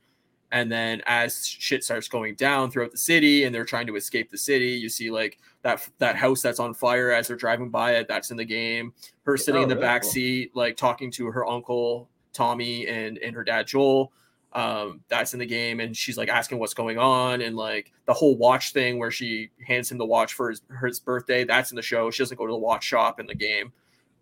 [0.53, 4.31] And then as shit starts going down throughout the city and they're trying to escape
[4.31, 7.97] the city, you see like that that house that's on fire as they're driving by
[7.97, 8.07] it.
[8.07, 8.95] That's in the game.
[9.25, 10.13] Her sitting oh, in the really back cool.
[10.13, 14.13] seat, like talking to her uncle Tommy and and her dad Joel.
[14.57, 18.15] Um, that's in the game, and she's like asking what's going on, and like the
[18.15, 21.45] whole watch thing where she hands him the watch for his, his birthday.
[21.45, 22.11] That's in the show.
[22.11, 23.71] She doesn't go to the watch shop in the game,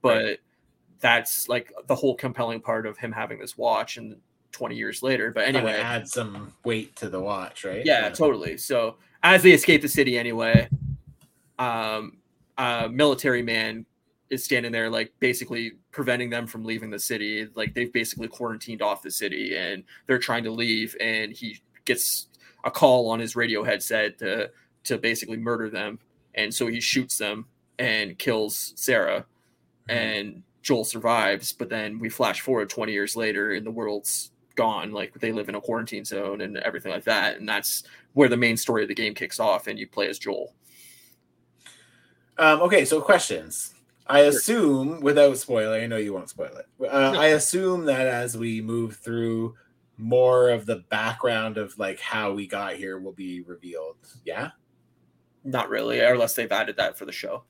[0.03, 0.41] but right.
[0.99, 4.17] that's like the whole compelling part of him having this watch and
[4.51, 5.31] 20 years later.
[5.31, 7.87] But anyway, add some weight to the watch, right?
[7.87, 8.57] Yeah, yeah, totally.
[8.57, 10.69] So as they escape the city anyway,
[11.61, 12.17] um,
[12.59, 13.87] uh, military man
[14.35, 17.49] is standing there, like basically preventing them from leaving the city.
[17.55, 20.97] Like they've basically quarantined off the city and they're trying to leave.
[21.01, 22.29] And he gets
[22.65, 24.51] a call on his radio headset to
[24.85, 25.99] to basically murder them.
[26.35, 27.47] And so he shoots them
[27.79, 29.25] and kills Sarah.
[29.89, 29.99] Mm-hmm.
[29.99, 34.93] And Joel survives, but then we flash forward 20 years later and the world's gone.
[34.93, 37.39] Like they live in a quarantine zone and everything like that.
[37.39, 40.19] And that's where the main story of the game kicks off and you play as
[40.19, 40.55] Joel.
[42.39, 43.74] Um, okay, so questions.
[44.07, 46.67] I assume, without spoiling, I know you won't spoil it.
[46.81, 47.15] Uh.
[47.17, 49.55] I assume that as we move through,
[49.97, 53.97] more of the background of like how we got here will be revealed.
[54.25, 54.51] Yeah.
[55.45, 57.45] Not really, unless they've added that for the show.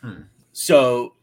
[0.00, 0.22] Hmm.
[0.52, 1.14] So,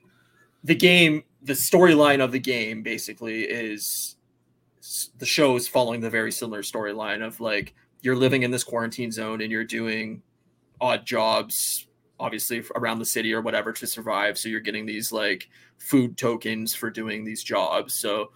[0.63, 4.15] the game, the storyline of the game, basically is
[5.17, 9.11] the show is following the very similar storyline of like you're living in this quarantine
[9.11, 10.21] zone and you're doing
[10.81, 11.88] odd jobs
[12.20, 14.38] obviously around the city or whatever to survive.
[14.38, 17.93] So you're getting these like food tokens for doing these jobs.
[17.93, 18.32] So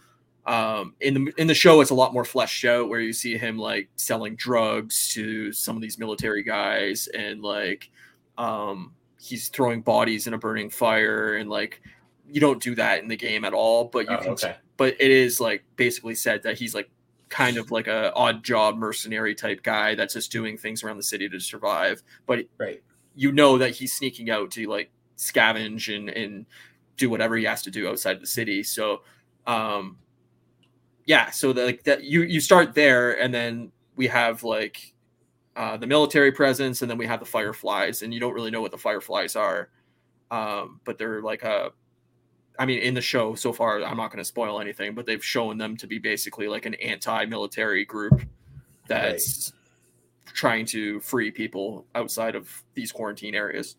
[0.46, 3.38] um, in the in the show, it's a lot more fleshed out where you see
[3.38, 7.90] him like selling drugs to some of these military guys and like
[8.38, 11.82] um, he's throwing bodies in a burning fire and like
[12.30, 13.86] you don't do that in the game at all.
[13.86, 14.56] But you oh, can, okay.
[14.78, 16.90] but it is like basically said that he's like
[17.30, 21.04] kind of like a odd job mercenary type guy that's just doing things around the
[21.04, 22.02] city to survive.
[22.26, 22.82] But right
[23.18, 26.46] you know that he's sneaking out to like scavenge and and
[26.96, 28.64] do whatever he has to do outside the city.
[28.64, 29.02] So,
[29.46, 29.98] um,
[31.06, 34.94] yeah, so the, like that you you start there, and then we have like
[35.56, 38.62] uh, the military presence, and then we have the fireflies, and you don't really know
[38.62, 39.70] what the fireflies are.
[40.30, 41.72] Um, but they're like a
[42.60, 45.24] I mean, in the show so far, I'm not going to spoil anything, but they've
[45.24, 48.22] shown them to be basically like an anti-military group
[48.88, 49.54] that's.
[50.34, 53.76] Trying to free people outside of these quarantine areas.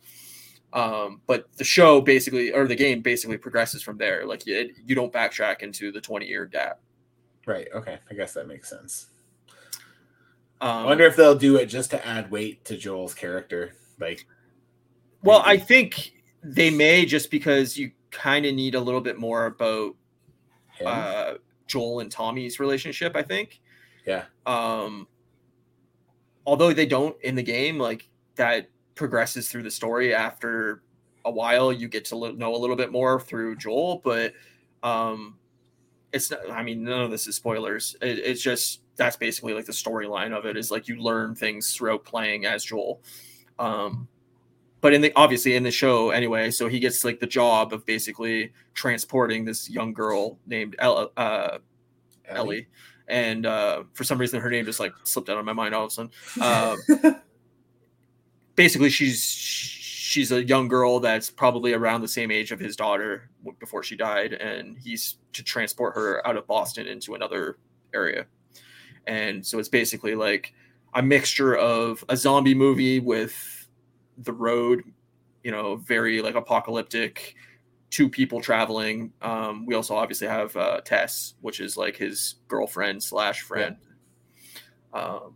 [0.72, 4.26] Um, but the show basically, or the game basically progresses from there.
[4.26, 6.80] Like it, you don't backtrack into the 20 year gap.
[7.46, 7.68] Right.
[7.74, 7.98] Okay.
[8.10, 9.08] I guess that makes sense.
[10.60, 13.72] Um, I wonder if they'll do it just to add weight to Joel's character.
[14.00, 14.26] Like,
[15.22, 15.60] well, maybe.
[15.60, 19.94] I think they may just because you kind of need a little bit more about
[20.84, 21.34] uh,
[21.66, 23.16] Joel and Tommy's relationship.
[23.16, 23.60] I think.
[24.04, 24.24] Yeah.
[24.46, 25.06] Um.
[26.48, 30.82] Although they don't in the game, like that progresses through the story after
[31.26, 31.70] a while.
[31.70, 34.32] You get to know a little bit more through Joel, but
[34.82, 35.36] um,
[36.10, 36.50] it's not.
[36.50, 37.96] I mean, none of this is spoilers.
[38.00, 41.74] It, it's just that's basically like the storyline of it is like you learn things
[41.74, 43.02] throughout playing as Joel.
[43.58, 44.08] Um,
[44.80, 47.84] but in the obviously in the show anyway, so he gets like the job of
[47.84, 51.58] basically transporting this young girl named uh, Ellie.
[52.26, 52.68] Ellie.
[53.08, 55.84] And uh, for some reason her name just like slipped out of my mind all
[55.84, 56.10] of a sudden.
[56.40, 56.76] Uh,
[58.54, 63.28] basically, she's she's a young girl that's probably around the same age of his daughter
[63.58, 67.58] before she died, and he's to transport her out of Boston into another
[67.94, 68.26] area.
[69.06, 70.54] And so it's basically like
[70.94, 73.68] a mixture of a zombie movie with
[74.18, 74.82] the road,
[75.44, 77.34] you know, very like apocalyptic,
[77.90, 79.12] two people traveling.
[79.22, 83.76] Um, we also obviously have uh, Tess, which is like his girlfriend slash friend.
[84.94, 85.00] Yeah.
[85.00, 85.34] Um,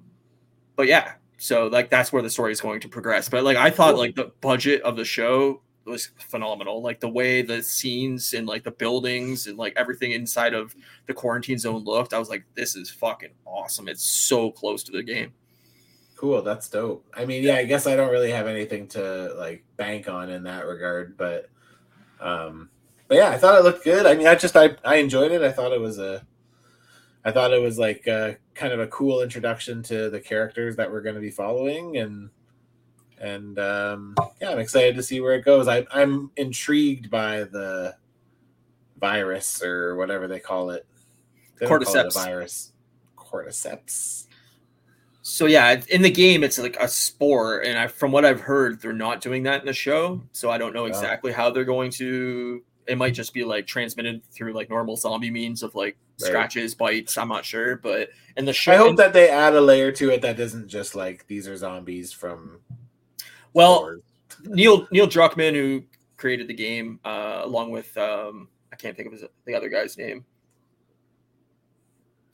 [0.76, 3.28] but yeah, so like that's where the story is going to progress.
[3.28, 6.82] But like I thought, like the budget of the show was phenomenal.
[6.82, 10.74] Like the way the scenes and like the buildings and like everything inside of
[11.06, 13.88] the quarantine zone looked, I was like, this is fucking awesome.
[13.88, 15.32] It's so close to the game.
[16.16, 17.04] Cool, that's dope.
[17.14, 20.44] I mean, yeah, I guess I don't really have anything to like bank on in
[20.44, 21.50] that regard, but
[22.22, 22.70] um
[23.08, 24.06] but yeah, I thought it looked good.
[24.06, 25.42] I mean, I just I I enjoyed it.
[25.42, 26.26] I thought it was a
[27.24, 30.90] I thought it was like a, kind of a cool introduction to the characters that
[30.90, 32.30] we're going to be following and
[33.18, 35.68] and um yeah, I'm excited to see where it goes.
[35.68, 37.96] I I'm intrigued by the
[38.98, 40.86] virus or whatever they call it.
[41.58, 42.06] They cordyceps.
[42.06, 42.72] It virus.
[43.16, 44.26] Cordyceps
[45.22, 48.82] so yeah, in the game it's like a spore, and I, from what I've heard,
[48.82, 50.20] they're not doing that in the show.
[50.32, 52.62] So I don't know exactly how they're going to.
[52.88, 56.28] It might just be like transmitted through like normal zombie means of like right.
[56.28, 57.16] scratches, bites.
[57.16, 60.10] I'm not sure, but in the show, I hope that they add a layer to
[60.10, 62.60] it that isn't just like these are zombies from.
[63.52, 63.96] Well.
[64.44, 65.84] Neil Neil Druckmann, who
[66.16, 69.96] created the game, uh, along with um, I can't think of his, the other guy's
[69.96, 70.24] name.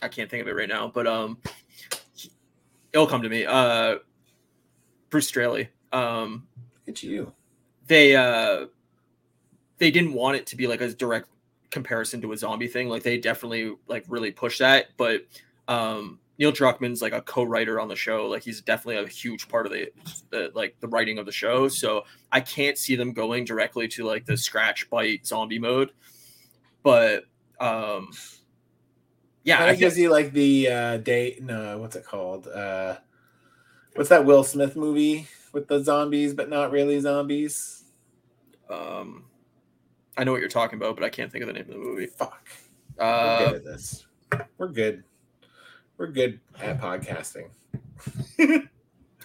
[0.00, 1.38] I can't think of it right now, but um,
[2.98, 3.46] it'll come to me.
[3.46, 3.98] Uh,
[5.08, 5.68] Bruce Straley.
[5.92, 6.48] Um,
[6.86, 7.32] it's you.
[7.86, 8.66] They uh,
[9.78, 11.28] they didn't want it to be like a direct
[11.70, 12.88] comparison to a zombie thing.
[12.88, 15.22] Like they definitely like really push that, but
[15.68, 18.26] um, Neil Druckmann's like a co-writer on the show.
[18.26, 19.90] Like he's definitely a huge part of the,
[20.30, 21.68] the like the writing of the show.
[21.68, 25.92] So I can't see them going directly to like the scratch bite zombie mode.
[26.82, 27.24] But
[27.60, 28.10] um
[29.44, 31.42] yeah, I gives you like the uh date.
[31.42, 32.48] No, what's it called?
[32.48, 32.96] Uh,
[33.94, 37.84] what's that Will Smith movie with the zombies, but not really zombies?
[38.68, 39.24] Um,
[40.16, 41.78] I know what you're talking about, but I can't think of the name of the
[41.78, 42.06] movie.
[42.06, 42.48] Fuck.
[42.98, 44.06] Uh, We're good at this.
[44.58, 45.04] We're good.
[45.96, 47.48] We're good at podcasting.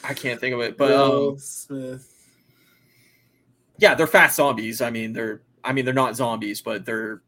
[0.03, 2.09] I can't think of it, but Will um, Smith.
[3.77, 4.81] Yeah, they're fast zombies.
[4.81, 5.41] I mean, they're.
[5.63, 7.21] I mean, they're not zombies, but they're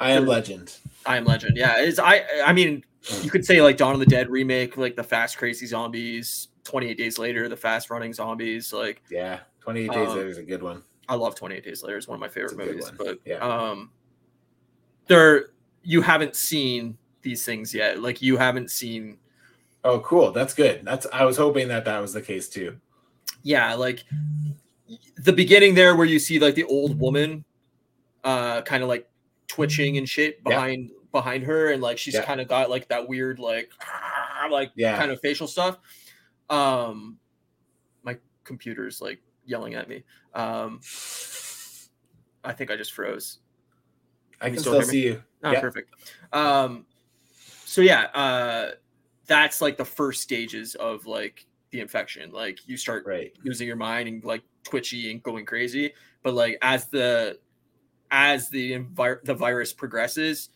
[0.00, 0.76] I am Legend.
[1.06, 1.56] I am Legend.
[1.56, 2.24] Yeah, is I.
[2.44, 2.84] I mean,
[3.22, 6.48] you could say like Dawn of the Dead remake, like the fast crazy zombies.
[6.64, 8.72] Twenty eight days later, the fast running zombies.
[8.72, 10.82] Like yeah, twenty eight days um, later is a good one.
[11.10, 11.98] I love Twenty Eight Days Later.
[11.98, 12.90] It's one of my favorite movies.
[12.96, 13.90] But yeah, um,
[15.08, 15.46] there
[15.82, 18.00] you haven't seen these things yet.
[18.00, 19.18] Like you haven't seen.
[19.82, 20.30] Oh, cool.
[20.30, 20.84] That's good.
[20.84, 22.78] That's I was hoping that that was the case too.
[23.42, 24.04] Yeah, like
[25.16, 27.44] the beginning there where you see like the old woman
[28.22, 29.09] uh kind of like
[29.50, 30.96] twitching and shit behind yeah.
[31.10, 32.24] behind her, and like she's yeah.
[32.24, 33.70] kind of got like that weird like
[34.50, 34.96] like yeah.
[34.96, 35.78] kind of facial stuff.
[36.48, 37.18] Um,
[38.04, 40.04] my computer's like yelling at me.
[40.34, 40.80] Um,
[42.44, 43.38] I think I just froze.
[44.40, 45.22] I can, still, still see you.
[45.42, 45.60] Oh, yeah.
[45.60, 45.94] perfect.
[46.32, 46.86] Um,
[47.64, 48.70] so yeah, uh,
[49.26, 52.30] that's like the first stages of like the infection.
[52.30, 53.32] Like you start right.
[53.44, 55.92] losing your mind and like twitchy and going crazy.
[56.22, 57.38] But like as the
[58.10, 60.50] as the envir- the virus progresses,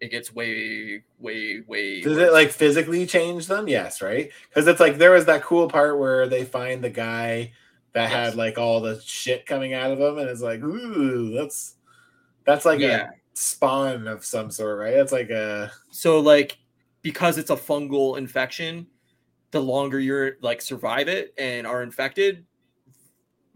[0.00, 2.00] it gets way, way, way.
[2.00, 2.28] Does worse.
[2.28, 3.68] it like physically change them?
[3.68, 4.30] Yes, right.
[4.48, 7.52] Because it's like there was that cool part where they find the guy
[7.92, 8.12] that yes.
[8.12, 11.74] had like all the shit coming out of him, and it's like, ooh, that's
[12.44, 13.08] that's like yeah.
[13.08, 14.94] a spawn of some sort, right?
[14.94, 16.58] It's like a so like
[17.02, 18.86] because it's a fungal infection,
[19.50, 22.44] the longer you're like survive it and are infected,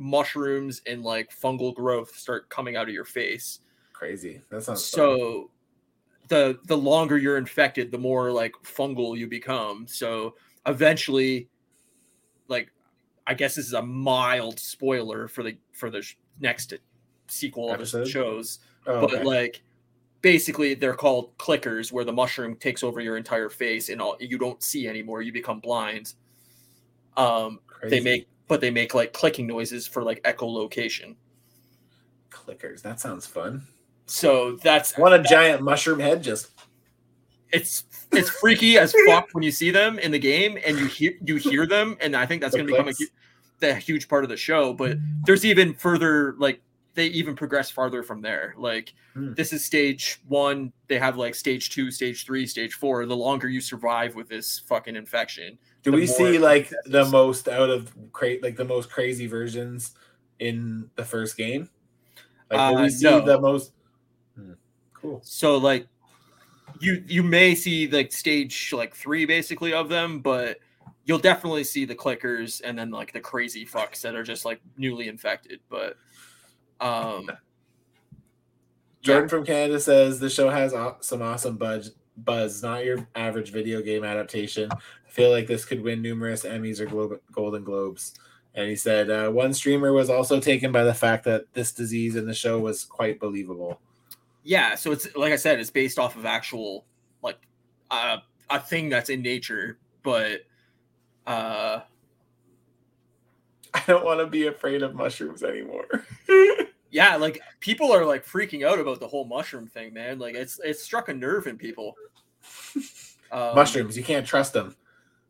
[0.05, 3.61] mushrooms and like fungal growth start coming out of your face.
[3.93, 4.43] Crazy.
[4.51, 5.19] That sounds so.
[5.19, 5.49] Fun.
[6.29, 9.87] The the longer you're infected, the more like fungal you become.
[9.87, 10.37] So
[10.67, 11.49] eventually,
[12.49, 12.71] like
[13.27, 16.07] I guess this is a mild spoiler for the for the
[16.41, 16.75] next
[17.29, 17.99] sequel Episode?
[17.99, 19.25] of the shows, oh, but okay.
[19.25, 19.63] like
[20.23, 24.39] basically they're called clickers where the mushroom takes over your entire face and all you
[24.39, 26.15] don't see anymore you become blind
[27.19, 31.15] um they make but they make like clicking noises for like echolocation
[32.31, 33.67] clickers that sounds fun
[34.07, 36.51] so that's what a giant mushroom head just
[37.53, 41.13] it's it's freaky as fuck when you see them in the game and you hear
[41.25, 42.93] you hear them and i think that's going to become a,
[43.61, 46.61] the huge part of the show but there's even further like
[46.95, 48.55] they even progress farther from there.
[48.57, 49.35] Like hmm.
[49.35, 50.73] this is stage one.
[50.89, 53.05] They have like stage two, stage three, stage four.
[53.07, 55.59] The longer you survive with this fucking infection.
[55.85, 59.93] Do we see like the most out of cra- like the most crazy versions
[60.39, 61.69] in the first game?
[62.51, 63.21] Like do uh, we see no.
[63.21, 63.73] the most
[64.35, 64.53] hmm.
[64.95, 65.21] cool.
[65.23, 65.87] So like
[66.81, 70.59] you you may see like stage like three basically of them, but
[71.05, 74.61] you'll definitely see the clickers and then like the crazy fucks that are just like
[74.79, 75.61] newly infected.
[75.69, 75.97] But
[76.81, 77.31] um,
[79.03, 79.29] Jordan yeah.
[79.29, 81.93] from Canada says the show has some awesome buzz.
[82.17, 84.71] Buzz, not your average video game adaptation.
[85.15, 88.15] Feel like this could win numerous Emmys or Glo- Golden Globes.
[88.57, 92.17] And he said uh, one streamer was also taken by the fact that this disease
[92.17, 93.81] in the show was quite believable.
[94.43, 96.85] Yeah, so it's like I said, it's based off of actual
[97.23, 97.39] like
[97.93, 98.17] uh,
[98.51, 100.41] a thing that's in nature, but
[101.29, 101.83] uh,
[103.75, 105.87] I don't want to be afraid of mushrooms anymore.
[106.91, 110.19] yeah, like people are like freaking out about the whole mushroom thing, man.
[110.19, 111.95] Like it's it's struck a nerve in people.
[113.33, 114.77] Um, mushrooms, you can't trust them.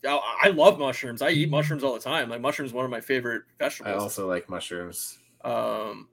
[0.06, 1.22] I love mushrooms.
[1.22, 2.28] I eat mushrooms all the time.
[2.28, 3.94] Like mushrooms, one of my favorite vegetables.
[3.94, 5.18] I also like mushrooms.
[5.42, 6.08] Um,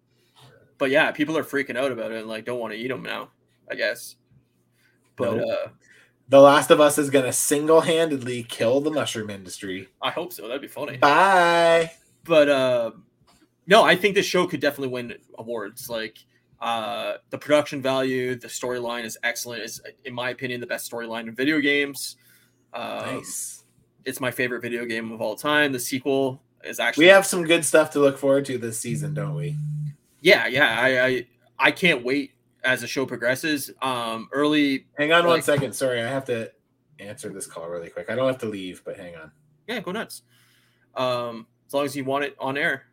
[0.78, 3.04] but yeah, people are freaking out about it and like don't want to eat them
[3.04, 3.30] now.
[3.70, 4.16] I guess.
[5.16, 5.48] But nope.
[5.50, 5.70] uh,
[6.30, 9.90] The Last of Us is gonna single handedly kill the mushroom industry.
[10.02, 10.48] I hope so.
[10.48, 10.98] That'd be funny.
[10.98, 11.92] Bye.
[12.24, 12.92] But uh,
[13.68, 15.90] no, I think this show could definitely win awards.
[15.90, 16.18] Like
[16.60, 19.64] uh, the production value, the storyline is excellent.
[19.64, 22.18] It's, in my opinion, the best storyline in video games.
[22.74, 23.61] Um, nice.
[24.06, 25.72] It's my favorite video game of all time.
[25.72, 27.06] The sequel is actually.
[27.06, 29.56] We have some good stuff to look forward to this season, don't we?
[30.22, 30.80] Yeah, yeah.
[30.80, 31.28] I I,
[31.60, 32.32] I can't wait
[32.64, 33.72] as the show progresses.
[33.82, 34.86] Um, early.
[34.98, 35.74] Hang on like, one second.
[35.74, 36.52] Sorry, I have to
[37.00, 38.10] answer this call really quick.
[38.10, 39.32] I don't have to leave, but hang on.
[39.68, 40.24] Yeah, go nuts.
[40.96, 42.86] Um, as long as you want it on air.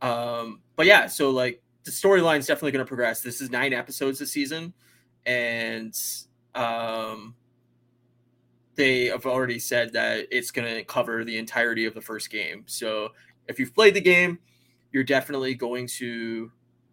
[0.00, 3.20] Um, but yeah, so like the storyline is definitely going to progress.
[3.20, 4.72] This is nine episodes this season,
[5.26, 5.98] and
[6.54, 7.34] um,
[8.78, 12.62] they have already said that it's going to cover the entirety of the first game.
[12.66, 13.08] So
[13.48, 14.38] if you've played the game,
[14.92, 16.50] you're definitely going to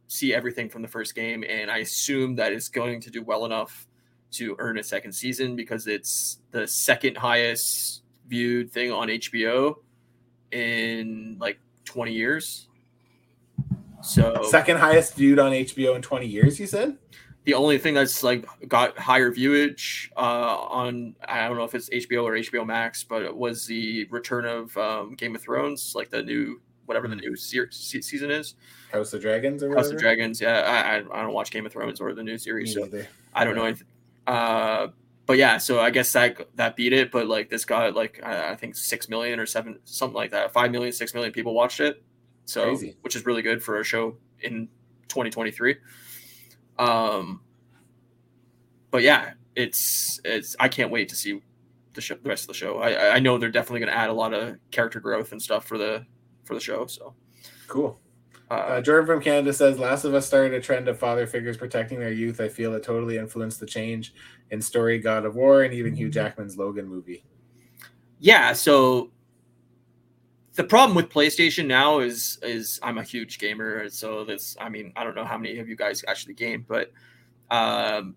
[0.08, 3.46] see everything from the first game, and I assume that it's going to do well
[3.46, 3.88] enough
[4.32, 9.76] to earn a second season because it's the second highest viewed thing on HBO
[10.52, 12.68] in like 20 years.
[14.02, 16.98] So second highest viewed on HBO in 20 years, you said?
[17.46, 21.90] The only thing that's like got higher viewage uh, on I don't know if it's
[21.90, 26.10] HBO or HBO Max, but it was the return of um, Game of Thrones, like
[26.10, 28.56] the new whatever the new se- season is.
[28.92, 30.42] House of Dragons or House of Dragons.
[30.42, 32.90] Yeah, I, I, I don't watch Game of Thrones or the new series, so
[33.34, 33.88] I don't know anything.
[34.28, 34.88] Uh,
[35.26, 37.12] but yeah, so I guess that that beat it.
[37.12, 40.72] But like this got like I think six million or seven something like that, five
[40.72, 42.04] million, six million people watched it.
[42.46, 42.96] So Crazy.
[43.02, 44.68] which is really good for a show in
[45.08, 45.78] 2023.
[46.78, 47.42] Um,
[48.92, 51.42] but yeah, it's it's I can't wait to see
[51.94, 52.80] the show, the rest of the show.
[52.80, 55.66] I I know they're definitely going to add a lot of character growth and stuff
[55.66, 56.06] for the
[56.44, 56.86] for the show.
[56.88, 57.14] So
[57.68, 58.00] cool.
[58.52, 61.58] Uh, uh, Jordan from Canada says, "Last of Us started a trend of father figures
[61.58, 62.40] protecting their youth.
[62.40, 64.14] I feel it totally influenced the change
[64.52, 67.26] in story God of War and even Hugh Jackman's Logan movie."
[68.20, 69.12] Yeah, so
[70.56, 74.94] the problem with PlayStation now is is I'm a huge gamer, so this I mean
[74.96, 76.92] I don't know how many of you guys actually game, but
[77.52, 78.16] um,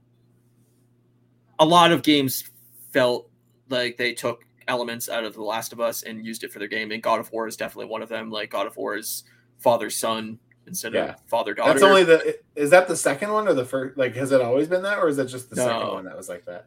[1.59, 2.51] a lot of games
[2.93, 3.28] felt
[3.68, 6.68] like they took elements out of The Last of Us and used it for their
[6.68, 8.30] game, and God of War is definitely one of them.
[8.30, 9.24] Like God of War is
[9.59, 11.14] father son instead yeah.
[11.14, 11.72] of father daughter.
[11.72, 13.99] That's only the is that the second one or the first?
[13.99, 15.66] Like, has it always been that, or is that just the no.
[15.66, 16.66] second one that was like that?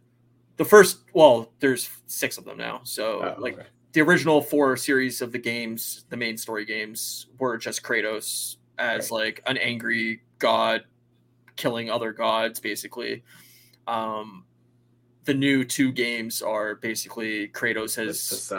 [0.58, 2.82] The first, well, there's six of them now.
[2.84, 3.68] So oh, like, okay.
[3.94, 9.12] The original four series of the games, the main story games, were just Kratos as
[9.12, 9.12] right.
[9.12, 10.84] like an angry god
[11.56, 13.24] killing other gods, basically.
[13.88, 14.46] Um,
[15.26, 18.52] the new two games are basically Kratos has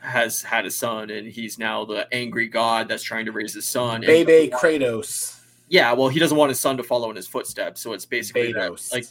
[0.00, 3.66] has had a son, and he's now the angry god that's trying to raise his
[3.66, 4.00] son.
[4.00, 5.36] Baby Kratos.
[5.68, 8.52] Yeah, well, he doesn't want his son to follow in his footsteps, so it's basically
[8.52, 9.06] that, like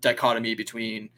[0.00, 1.08] dichotomy between,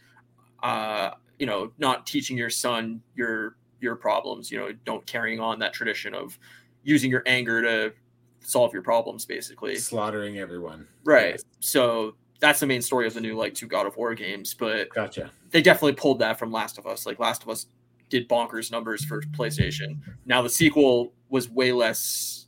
[0.63, 4.51] uh, you know, not teaching your son your your problems.
[4.51, 6.39] You know, don't carrying on that tradition of
[6.83, 7.93] using your anger to
[8.41, 10.87] solve your problems, basically slaughtering everyone.
[11.05, 11.33] Right.
[11.33, 11.45] Yes.
[11.61, 14.55] So that's the main story of the new like two God of War games.
[14.55, 15.31] But gotcha.
[15.51, 17.07] They definitely pulled that from Last of Us.
[17.07, 17.67] Like Last of Us
[18.09, 19.99] did bonkers numbers for PlayStation.
[20.27, 22.47] Now the sequel was way less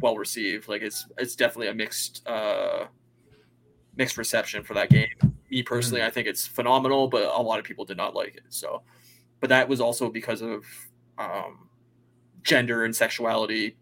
[0.00, 0.68] well received.
[0.68, 2.86] Like it's it's definitely a mixed uh
[3.96, 5.08] mixed reception for that game.
[5.50, 6.08] Me personally, mm-hmm.
[6.08, 8.44] I think it's phenomenal, but a lot of people did not like it.
[8.48, 8.82] So,
[9.40, 10.64] but that was also because of
[11.18, 11.68] um,
[12.42, 13.76] gender and sexuality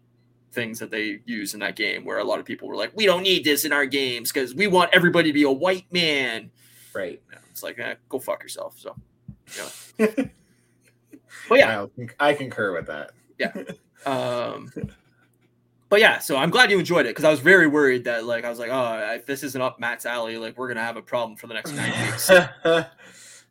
[0.51, 3.05] things that they use in that game, where a lot of people were like, "We
[3.05, 6.51] don't need this in our games because we want everybody to be a white man."
[6.93, 7.21] Right.
[7.51, 8.77] It's like, eh, go fuck yourself.
[8.77, 8.95] So,
[9.97, 10.25] yeah.
[11.47, 11.85] but yeah,
[12.19, 13.11] I concur with that.
[13.37, 13.53] Yeah.
[14.05, 14.71] Um,
[15.89, 18.45] but yeah, so I'm glad you enjoyed it because I was very worried that like
[18.45, 21.01] I was like, oh, if this isn't up Matt's alley, like we're gonna have a
[21.01, 22.29] problem for the next nine weeks.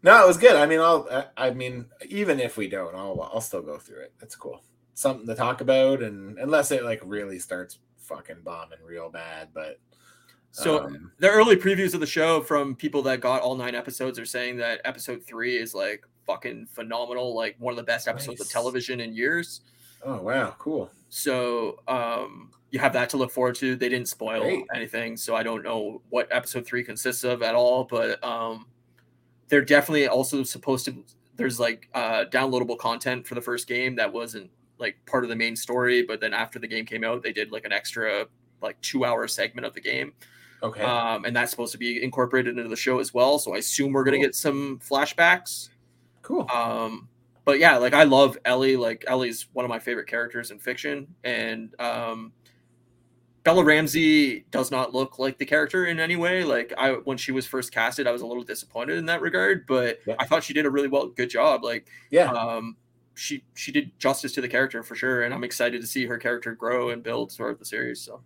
[0.04, 0.54] No, it was good.
[0.54, 1.08] I mean, I'll.
[1.36, 3.30] I mean, even if we don't, I'll.
[3.32, 4.12] I'll still go through it.
[4.20, 4.62] That's cool.
[4.92, 9.80] Something to talk about, and unless it like really starts fucking bombing real bad, but.
[10.50, 14.20] So um, the early previews of the show from people that got all nine episodes
[14.20, 18.38] are saying that episode three is like fucking phenomenal, like one of the best episodes
[18.38, 18.46] nice.
[18.46, 19.62] of television in years.
[20.04, 20.92] Oh wow, cool.
[21.08, 23.74] So um, you have that to look forward to.
[23.74, 24.64] They didn't spoil Great.
[24.74, 27.84] anything, so I don't know what episode three consists of at all.
[27.84, 28.66] But um,
[29.54, 31.04] they're definitely also supposed to.
[31.36, 35.36] There's like uh, downloadable content for the first game that wasn't like part of the
[35.36, 38.26] main story, but then after the game came out, they did like an extra
[38.60, 40.12] like two hour segment of the game.
[40.60, 40.82] Okay.
[40.82, 43.38] Um, and that's supposed to be incorporated into the show as well.
[43.38, 45.68] So I assume we're gonna get some flashbacks.
[46.22, 46.50] Cool.
[46.52, 47.08] Um,
[47.44, 48.76] but yeah, like I love Ellie.
[48.76, 52.32] Like Ellie's one of my favorite characters in fiction, and um,
[53.44, 56.44] Bella Ramsey does not look like the character in any way.
[56.44, 59.66] Like I, when she was first casted, I was a little disappointed in that regard,
[59.66, 60.16] but yeah.
[60.18, 61.62] I thought she did a really well, good job.
[61.62, 62.76] Like, yeah, um,
[63.12, 66.16] she she did justice to the character for sure, and I'm excited to see her
[66.16, 68.00] character grow and build throughout the series.
[68.00, 68.22] So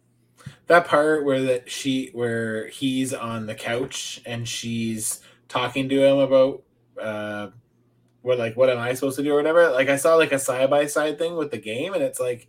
[0.68, 6.18] that part where that she where he's on the couch and she's talking to him
[6.18, 6.62] about
[7.00, 7.48] uh
[8.22, 9.68] what like what am I supposed to do or whatever.
[9.70, 12.48] Like I saw like a side by side thing with the game, and it's like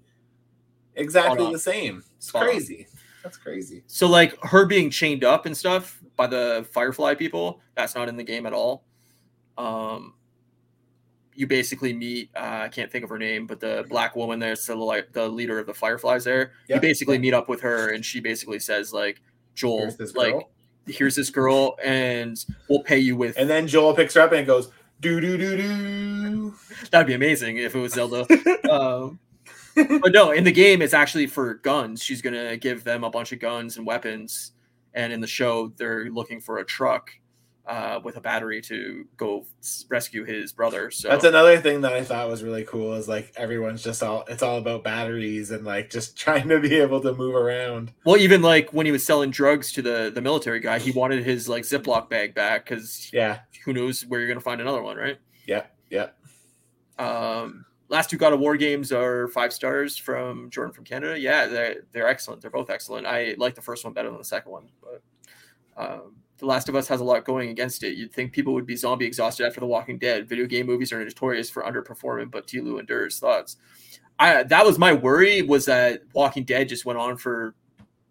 [0.95, 2.03] exactly the same.
[2.17, 2.87] It's Spot crazy.
[2.89, 2.99] On.
[3.23, 3.83] That's crazy.
[3.87, 8.17] So like her being chained up and stuff by the Firefly people, that's not in
[8.17, 8.85] the game at all.
[9.57, 10.13] Um,
[11.35, 14.65] you basically meet uh, I can't think of her name, but the black woman there's
[14.65, 16.51] the like the leader of the Fireflies there.
[16.67, 16.77] Yep.
[16.77, 19.21] You basically meet up with her, and she basically says like
[19.55, 20.35] Joel, like
[20.85, 23.37] here's this girl, and we'll pay you with.
[23.37, 24.69] And then Joel picks her up and goes,
[25.01, 26.53] do do do do.
[26.91, 28.25] That'd be amazing if it was Zelda.
[28.71, 29.19] um,
[30.01, 32.01] but no, in the game, it's actually for guns.
[32.01, 34.51] She's gonna give them a bunch of guns and weapons,
[34.93, 37.11] and in the show, they're looking for a truck
[37.69, 39.45] uh, with a battery to go
[39.89, 40.89] rescue his brother.
[40.89, 42.93] So that's another thing that I thought was really cool.
[42.93, 46.75] Is like everyone's just all it's all about batteries and like just trying to be
[46.79, 47.93] able to move around.
[48.05, 51.23] Well, even like when he was selling drugs to the the military guy, he wanted
[51.23, 54.97] his like Ziploc bag back because yeah, who knows where you're gonna find another one,
[54.97, 55.19] right?
[55.45, 56.07] Yeah, yeah.
[56.97, 61.19] Um, last two God of War games are five stars from Jordan from Canada.
[61.19, 62.41] Yeah, they're they're excellent.
[62.41, 63.05] They're both excellent.
[63.05, 65.01] I like the first one better than the second one, but.
[65.77, 67.95] Um, the Last of Us has a lot going against it.
[67.95, 70.27] You'd think people would be zombie exhausted after The Walking Dead.
[70.27, 73.19] Video game movies are notorious for underperforming, but Tilu endures.
[73.19, 73.57] Thoughts?
[74.17, 77.55] I that was my worry was that Walking Dead just went on for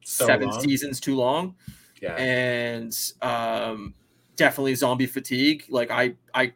[0.04, 0.60] so seven long.
[0.60, 1.54] seasons too long.
[2.00, 3.94] Yeah, and um,
[4.36, 5.64] definitely zombie fatigue.
[5.68, 6.52] Like I I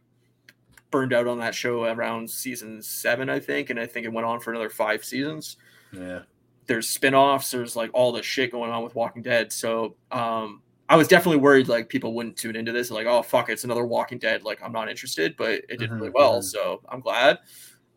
[0.93, 4.27] burned out on that show around season seven, I think, and I think it went
[4.27, 5.57] on for another five seasons.
[5.93, 6.21] Yeah.
[6.67, 9.53] There's spin-offs, there's like all the shit going on with Walking Dead.
[9.53, 13.49] So um I was definitely worried like people wouldn't tune into this, like, oh fuck,
[13.49, 14.45] it's another Walking Dead.
[14.45, 16.43] Like, I'm not interested, but it did mm-hmm, really well, mm-hmm.
[16.43, 17.39] so I'm glad.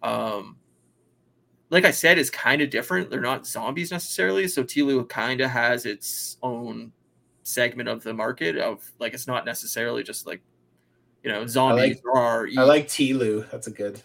[0.01, 0.57] Um,
[1.71, 3.09] like I said, it's kind of different.
[3.09, 6.93] They're not zombies necessarily, so Tilu kind of has its own
[7.43, 10.41] segment of the market of like it's not necessarily just like
[11.25, 12.47] you know zombies I like, are.
[12.57, 13.49] I like Tilu.
[13.51, 14.01] That's a good.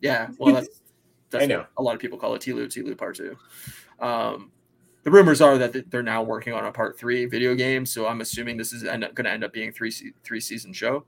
[0.00, 0.80] Yeah, well, that's,
[1.30, 2.66] that's I know a lot of people call it Tilu.
[2.68, 3.36] Tilu Part Two.
[4.00, 4.50] Um,
[5.02, 7.84] the rumors are that they're now working on a part three video game.
[7.84, 9.92] So I'm assuming this is going to end up being three
[10.24, 11.04] three season show.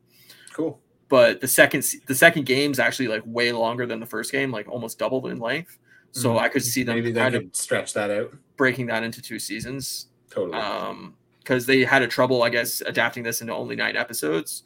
[0.53, 0.79] Cool.
[1.09, 4.69] but the second the second game's actually like way longer than the first game, like
[4.69, 5.79] almost doubled in length.
[6.13, 6.45] So mm-hmm.
[6.45, 9.23] I could see them maybe they kind could of stretch that out, breaking that into
[9.23, 10.09] two seasons.
[10.31, 10.59] Totally.
[10.59, 14.65] Um, because they had a trouble, I guess, adapting this into only nine episodes.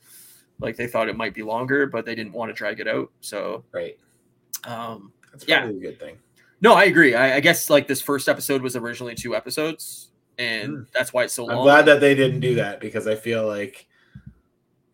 [0.60, 3.10] Like they thought it might be longer, but they didn't want to drag it out.
[3.20, 3.98] So right.
[4.64, 5.78] Um, That's probably yeah.
[5.78, 6.18] a good thing.
[6.60, 7.14] No, I agree.
[7.14, 10.86] I, I, guess like this first episode was originally two episodes, and mm.
[10.92, 13.86] that's why it's so I'm glad that they didn't do that because I feel like,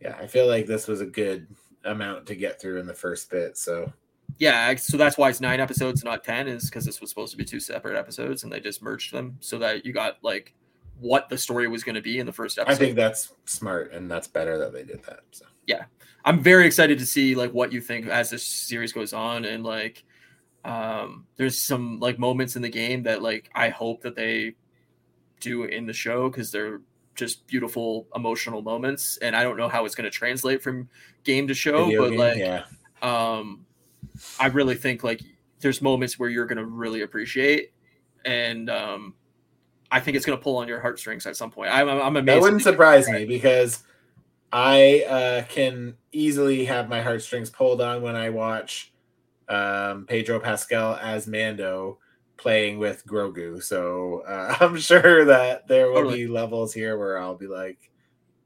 [0.01, 1.49] yeah, I feel like this was a good
[1.85, 3.59] amount to get through in the first bit.
[3.59, 3.93] So
[4.39, 7.39] yeah, so that's why it's nine episodes, not ten, is because this was supposed to
[7.39, 10.55] be two separate episodes, and they just merged them so that you got like
[11.01, 12.75] what the story was going to be in the first episode.
[12.75, 15.21] I think that's smart, and that's better that they did that.
[15.33, 15.85] So yeah,
[16.25, 19.65] I'm very excited to see like what you think as this series goes on, and
[19.65, 20.05] like
[20.65, 24.55] um, there's some like moments in the game that like I hope that they
[25.41, 26.81] do in the show because they're
[27.15, 30.89] just beautiful emotional moments, and I don't know how it's going to translate from
[31.25, 32.65] game to show, Video but game, like yeah.
[33.03, 33.65] um,
[34.41, 35.21] I really think like
[35.61, 37.73] there's moments where you're going to really appreciate,
[38.25, 39.15] and um,
[39.91, 41.71] I think it's going to pull on your heartstrings at some point.
[41.71, 42.27] I'm, I'm amazed.
[42.27, 43.85] That wouldn't surprise me because
[44.53, 48.93] I uh, can easily have my heartstrings pulled on when I watch
[49.49, 51.99] um, Pedro Pascal as Mando
[52.37, 53.63] playing with Grogu.
[53.63, 56.25] So uh, I'm sure that there will totally.
[56.25, 57.91] be levels here where I'll be like,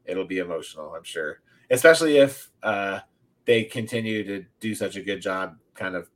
[0.05, 0.93] it'll be emotional.
[0.95, 2.99] I'm sure, especially if uh,
[3.45, 6.09] they continue to do such a good job, kind of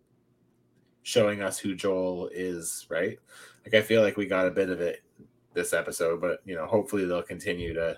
[1.04, 2.88] showing us who Joel is.
[2.90, 3.20] Right?
[3.64, 5.04] Like I feel like we got a bit of it
[5.54, 7.98] this episode, but you know, hopefully they'll continue to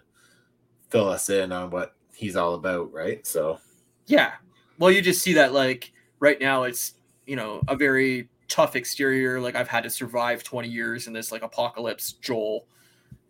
[0.89, 3.25] fill us in on what he's all about, right?
[3.25, 3.59] So,
[4.05, 4.33] yeah.
[4.79, 6.93] Well, you just see that like right now it's,
[7.25, 11.33] you know, a very tough exterior like I've had to survive 20 years in this
[11.33, 12.65] like apocalypse Joel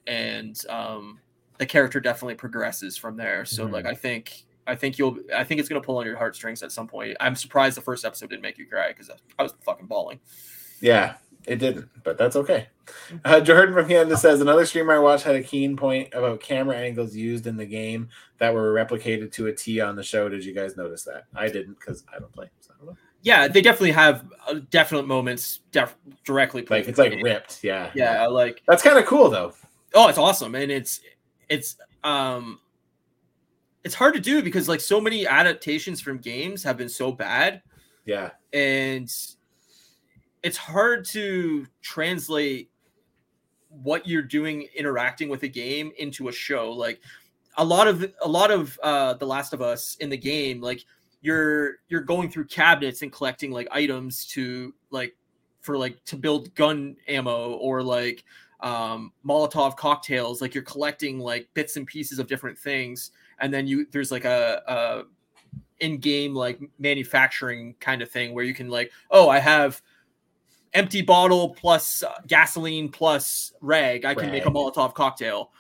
[0.06, 1.20] and um
[1.58, 3.44] the character definitely progresses from there.
[3.46, 3.74] So mm-hmm.
[3.74, 6.62] like I think I think you'll I think it's going to pull on your heartstrings
[6.62, 7.18] at some point.
[7.20, 10.20] I'm surprised the first episode didn't make you cry cuz I was fucking bawling.
[10.82, 11.16] Yeah,
[11.48, 12.68] it didn't, but that's okay.
[13.26, 16.76] Uh, Jordan from Canada says another streamer I watched had a keen point about camera
[16.76, 20.30] angles used in the game that were replicated to a T on the show.
[20.30, 21.26] Did you guys notice that?
[21.36, 22.50] I didn't because I don't play.
[22.60, 26.66] So don't yeah, they definitely have uh, definite moments def- directly.
[26.70, 27.64] Like it's like ripped.
[27.64, 27.92] Yeah.
[27.94, 29.54] Yeah, like that's kind of cool though.
[29.94, 31.02] Oh, it's awesome, and it's
[31.50, 32.60] it's um
[33.84, 37.62] it's hard to do because like so many adaptations from games have been so bad.
[38.06, 38.32] Yeah.
[38.54, 39.10] And
[40.44, 42.70] it's hard to translate
[43.70, 46.72] what you're doing interacting with a game into a show.
[46.72, 47.02] Like
[47.58, 50.86] a lot of a lot of uh the last of us in the game like
[51.22, 55.16] you're you're going through cabinets and collecting like items to like
[55.62, 58.24] for like to build gun ammo or like
[58.60, 60.42] um molotov cocktails.
[60.42, 64.26] Like you're collecting like bits and pieces of different things and then you there's like
[64.26, 65.04] a, a
[65.80, 69.82] in-game like manufacturing kind of thing where you can like oh i have
[70.74, 74.32] empty bottle plus uh, gasoline plus rag, I can rag.
[74.32, 75.52] make a Molotov cocktail.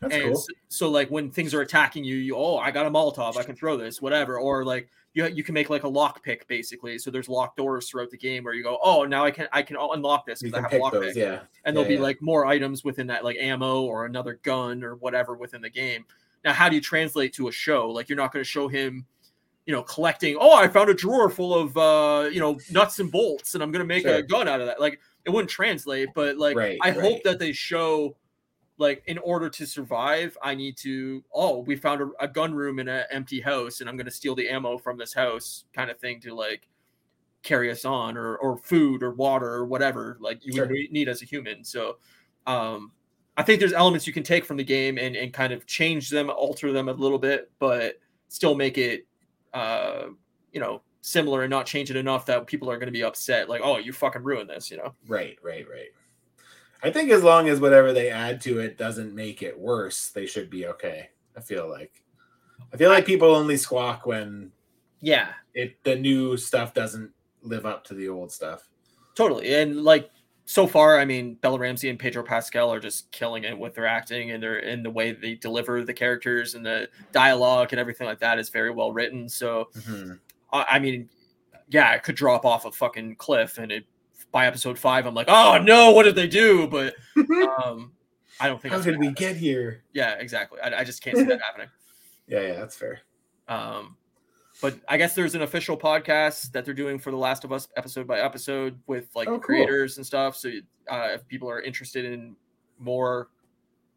[0.00, 0.36] That's and cool.
[0.36, 3.44] so, so, like when things are attacking you, you oh I got a Molotov, I
[3.44, 4.38] can throw this, whatever.
[4.38, 6.98] Or like you you can make like a lock pick basically.
[6.98, 9.62] So there's locked doors throughout the game where you go, oh now I can I
[9.62, 11.14] can unlock this because I have a lock pick.
[11.14, 11.40] Yeah.
[11.64, 12.06] And there'll yeah, be yeah.
[12.06, 16.04] like more items within that, like ammo or another gun or whatever within the game.
[16.44, 17.88] Now, how do you translate to a show?
[17.88, 19.06] Like you're not going to show him
[19.66, 23.10] you know, collecting, oh, I found a drawer full of, uh, you know, nuts and
[23.10, 24.16] bolts and I'm going to make sure.
[24.16, 24.80] a gun out of that.
[24.80, 27.00] Like it wouldn't translate, but like, right, I right.
[27.00, 28.16] hope that they show
[28.78, 32.80] like in order to survive, I need to, oh, we found a, a gun room
[32.80, 35.90] in an empty house and I'm going to steal the ammo from this house kind
[35.90, 36.68] of thing to like
[37.44, 40.66] carry us on or, or food or water or whatever like you sure.
[40.66, 41.62] would need as a human.
[41.62, 41.98] So,
[42.46, 42.90] um,
[43.36, 46.10] I think there's elements you can take from the game and, and kind of change
[46.10, 47.98] them, alter them a little bit, but
[48.28, 49.06] still make it
[49.54, 50.04] uh,
[50.52, 53.48] you know, similar and not change it enough that people are going to be upset.
[53.48, 54.94] Like, oh, you fucking ruined this, you know?
[55.08, 55.88] Right, right, right.
[56.82, 60.26] I think as long as whatever they add to it doesn't make it worse, they
[60.26, 61.10] should be okay.
[61.36, 62.02] I feel like.
[62.72, 64.50] I feel like people only squawk when
[65.00, 67.10] yeah, it the new stuff doesn't
[67.42, 68.68] live up to the old stuff.
[69.14, 69.54] Totally.
[69.54, 70.10] And like
[70.52, 73.86] so far, I mean, Bella Ramsey and Pedro Pascal are just killing it with their
[73.86, 78.06] acting and their in the way they deliver the characters and the dialogue and everything
[78.06, 79.30] like that is very well written.
[79.30, 80.12] So, mm-hmm.
[80.52, 81.08] I, I, mean,
[81.70, 83.86] yeah, it could drop off a fucking cliff, and it
[84.30, 86.66] by episode five, I'm like, oh no, what did they do?
[86.66, 86.96] But
[87.64, 87.92] um,
[88.38, 89.14] I don't think how did we happen.
[89.14, 89.84] get here?
[89.94, 90.60] Yeah, exactly.
[90.60, 91.68] I, I just can't see that happening.
[92.28, 93.00] Yeah, yeah, that's fair.
[93.48, 93.96] Um,
[94.62, 97.68] but I guess there's an official podcast that they're doing for The Last of Us
[97.76, 100.00] episode by episode with like oh, creators cool.
[100.00, 100.36] and stuff.
[100.36, 100.50] So
[100.88, 102.36] uh, if people are interested in
[102.78, 103.28] more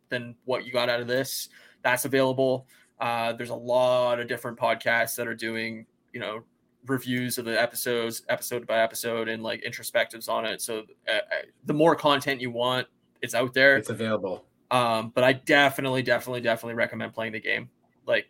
[0.09, 1.49] than what you got out of this,
[1.83, 2.67] that's available.
[2.99, 6.43] Uh, there's a lot of different podcasts that are doing, you know,
[6.87, 10.61] reviews of the episodes, episode by episode, and like introspectives on it.
[10.61, 11.19] So uh, uh
[11.65, 12.87] the more content you want,
[13.21, 13.77] it's out there.
[13.77, 14.45] It's available.
[14.71, 17.69] Um, but I definitely, definitely, definitely recommend playing the game.
[18.07, 18.25] Like,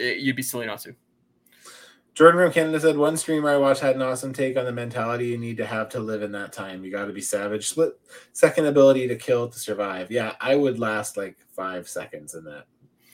[0.00, 0.94] it, you'd be silly not to.
[2.14, 5.26] Jordan from Canada said one streamer I watched had an awesome take on the mentality
[5.28, 6.84] you need to have to live in that time.
[6.84, 7.68] You got to be savage.
[7.68, 7.98] Split
[8.32, 10.10] second ability to kill to survive.
[10.10, 12.64] Yeah, I would last like five seconds in that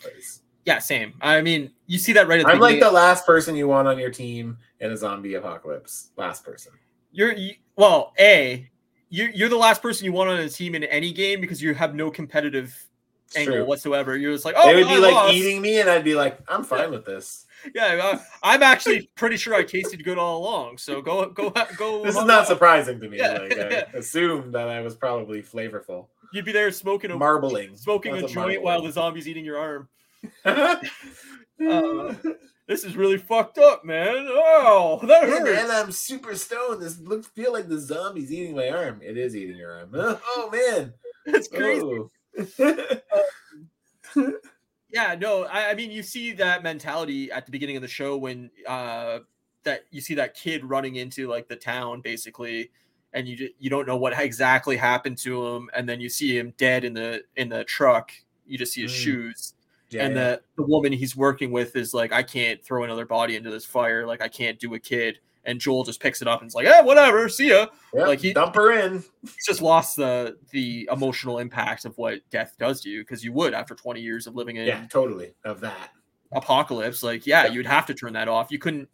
[0.00, 0.40] place.
[0.64, 1.14] Yeah, same.
[1.20, 3.86] I mean, you see that right at the I'm like the last person you want
[3.86, 6.10] on your team in a zombie apocalypse.
[6.16, 6.72] Last person.
[7.12, 8.68] You're you, well, a
[9.08, 11.74] you're you're the last person you want on a team in any game because you
[11.74, 12.85] have no competitive
[13.34, 13.64] angle true.
[13.64, 14.16] whatsoever.
[14.16, 15.34] You're just like, oh, they would be like lost.
[15.34, 16.86] eating me, and I'd be like, I'm fine yeah.
[16.86, 17.46] with this.
[17.74, 20.78] Yeah, I'm actually pretty sure I tasted good all along.
[20.78, 22.02] So go, go, go.
[22.04, 23.18] This is not surprising to me.
[23.18, 23.38] Yeah.
[23.38, 23.64] Like, I
[23.94, 26.06] assumed that I was probably flavorful.
[26.32, 29.88] You'd be there smoking a marbling, smoking a joint while the zombies eating your arm.
[30.44, 30.76] uh,
[32.66, 34.26] this is really fucked up, man.
[34.28, 35.44] Oh, that hurts.
[35.44, 36.82] man, I'm super stoned.
[36.82, 39.00] This looks feel like the zombies eating my arm.
[39.02, 39.90] It is eating your arm.
[39.94, 40.92] Oh man,
[41.26, 41.82] that's crazy.
[41.84, 42.10] Oh.
[44.90, 48.16] Yeah, no, I, I, mean, you see that mentality at the beginning of the show
[48.16, 49.20] when uh,
[49.64, 52.70] that you see that kid running into like the town basically,
[53.12, 56.52] and you you don't know what exactly happened to him, and then you see him
[56.56, 58.12] dead in the in the truck.
[58.46, 58.96] You just see his mm.
[58.96, 59.54] shoes.
[59.90, 60.30] Yeah, and yeah.
[60.30, 63.64] the, the woman he's working with is like, I can't throw another body into this
[63.64, 64.04] fire.
[64.04, 66.66] Like, I can't do a kid and Joel just picks it up and is like,
[66.66, 69.02] "Yeah, whatever, see ya." like he dump her in.
[69.22, 73.32] He's just lost the the emotional impact of what death does to you because you
[73.32, 75.90] would after 20 years of living in yeah, totally of that
[76.32, 77.02] apocalypse.
[77.02, 78.50] Like, yeah, yeah, you'd have to turn that off.
[78.50, 78.88] You couldn't.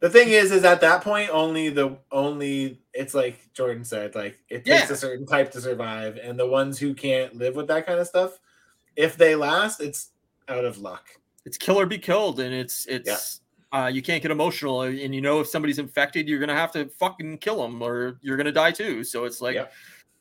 [0.00, 4.38] The thing is, is at that point only the only it's like Jordan said, like
[4.48, 4.92] it takes yeah.
[4.92, 8.06] a certain type to survive, and the ones who can't live with that kind of
[8.06, 8.38] stuff,
[8.96, 10.10] if they last, it's
[10.48, 11.08] out of luck.
[11.46, 13.40] It's kill or be killed, and it's it's
[13.74, 16.70] uh, you can't get emotional, uh, and you know if somebody's infected, you're gonna have
[16.72, 19.02] to fucking kill them, or you're gonna die too.
[19.02, 19.56] So it's like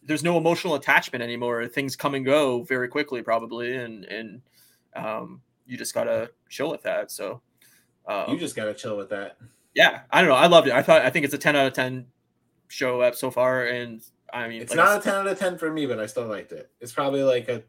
[0.02, 1.68] there's no emotional attachment anymore.
[1.68, 4.42] Things come and go very quickly, probably, and and
[4.96, 7.12] um, you just gotta chill with that.
[7.12, 7.42] So
[8.08, 9.38] um, you just gotta chill with that.
[9.76, 10.36] Yeah, I don't know.
[10.36, 10.74] I loved it.
[10.74, 12.08] I thought I think it's a ten out of ten
[12.70, 14.02] show up so far, and
[14.34, 16.26] I mean, it's like not a ten out of ten for me, but I still
[16.26, 16.72] liked it.
[16.82, 17.64] It's probably like a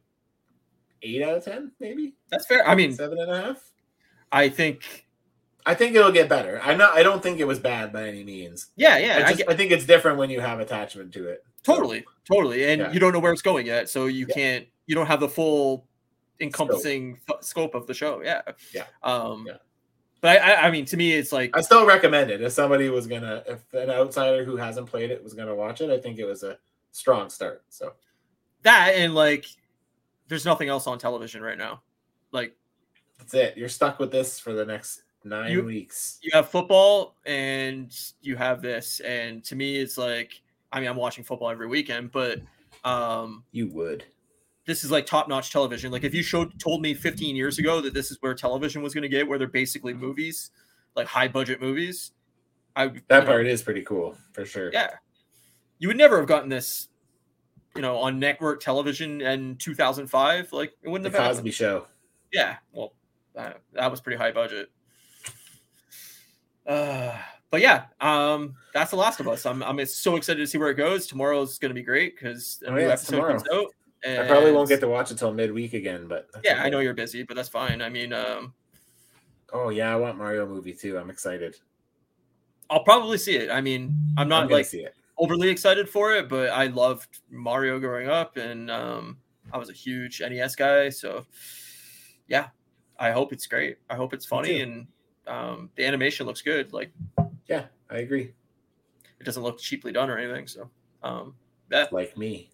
[1.02, 2.14] eight out of ten, maybe.
[2.30, 2.66] That's fair.
[2.66, 3.70] I mean, seven and a half.
[4.32, 5.03] I think
[5.66, 6.60] I think it'll get better.
[6.62, 6.94] I'm not.
[6.94, 8.68] I don't think it was bad by any means.
[8.76, 9.16] Yeah, yeah.
[9.16, 11.44] I, just, I, get, I think it's different when you have attachment to it.
[11.62, 12.92] Totally, so, totally, and yeah.
[12.92, 14.34] you don't know where it's going yet, so you yeah.
[14.34, 14.66] can't.
[14.86, 15.86] You don't have the full
[16.40, 18.22] encompassing scope, scope of the show.
[18.22, 18.42] Yeah,
[18.74, 18.84] yeah.
[19.02, 19.54] Um, yeah.
[20.20, 22.40] But I, I, mean, to me, it's like I still recommend it.
[22.40, 25.90] If somebody was gonna, if an outsider who hasn't played it was gonna watch it,
[25.90, 26.58] I think it was a
[26.92, 27.62] strong start.
[27.68, 27.92] So
[28.62, 29.46] that and like,
[30.28, 31.82] there's nothing else on television right now.
[32.32, 32.56] Like,
[33.18, 33.56] that's it.
[33.56, 36.18] You're stuck with this for the next nine you, weeks.
[36.22, 40.42] You have football and you have this, and to me, it's like
[40.74, 42.40] I mean, I'm watching football every weekend, but
[42.82, 44.04] um, you would.
[44.66, 45.92] This is like top notch television.
[45.92, 48.92] Like if you showed told me 15 years ago that this is where television was
[48.92, 50.50] going to get, where they're basically movies,
[50.96, 52.12] like high budget movies,
[52.74, 54.70] I that part know, is pretty cool for sure.
[54.72, 54.90] Yeah,
[55.78, 56.88] you would never have gotten this,
[57.76, 60.52] you know, on network television in 2005.
[60.52, 61.36] Like it wouldn't have been the have.
[61.36, 61.54] Cosby happened.
[61.54, 61.86] Show.
[62.32, 62.94] Yeah, well,
[63.36, 64.70] that, that was pretty high budget.
[66.66, 67.16] Uh,
[67.50, 69.46] but yeah, um, that's The Last of Us.
[69.46, 71.06] I'm I'm so excited to see where it goes.
[71.06, 73.32] Tomorrow's going to be great because a oh, new episode tomorrow.
[73.32, 73.66] comes out.
[74.04, 74.22] And...
[74.22, 76.60] I probably won't get to watch until midweek again, but yeah, okay.
[76.60, 77.80] I know you're busy, but that's fine.
[77.80, 78.52] I mean, um,
[79.52, 80.98] oh yeah, I want Mario movie too.
[80.98, 81.56] I'm excited.
[82.68, 83.50] I'll probably see it.
[83.50, 84.66] I mean, I'm not I'm like
[85.16, 89.18] overly excited for it, but I loved Mario growing up, and um,
[89.52, 90.88] I was a huge NES guy.
[90.90, 91.24] So
[92.28, 92.48] yeah,
[92.98, 93.78] I hope it's great.
[93.88, 94.86] I hope it's funny and
[95.26, 96.72] um, the animation looks good.
[96.72, 96.90] Like,
[97.46, 98.32] yeah, I agree.
[99.20, 100.46] It doesn't look cheaply done or anything.
[100.46, 100.70] So,
[101.02, 101.34] um,
[101.68, 102.50] that like me.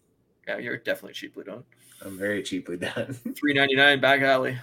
[0.47, 1.65] Yeah, you're definitely cheaply done.
[2.05, 3.15] I'm very cheaply done.
[3.37, 4.59] Three ninety nine back alley.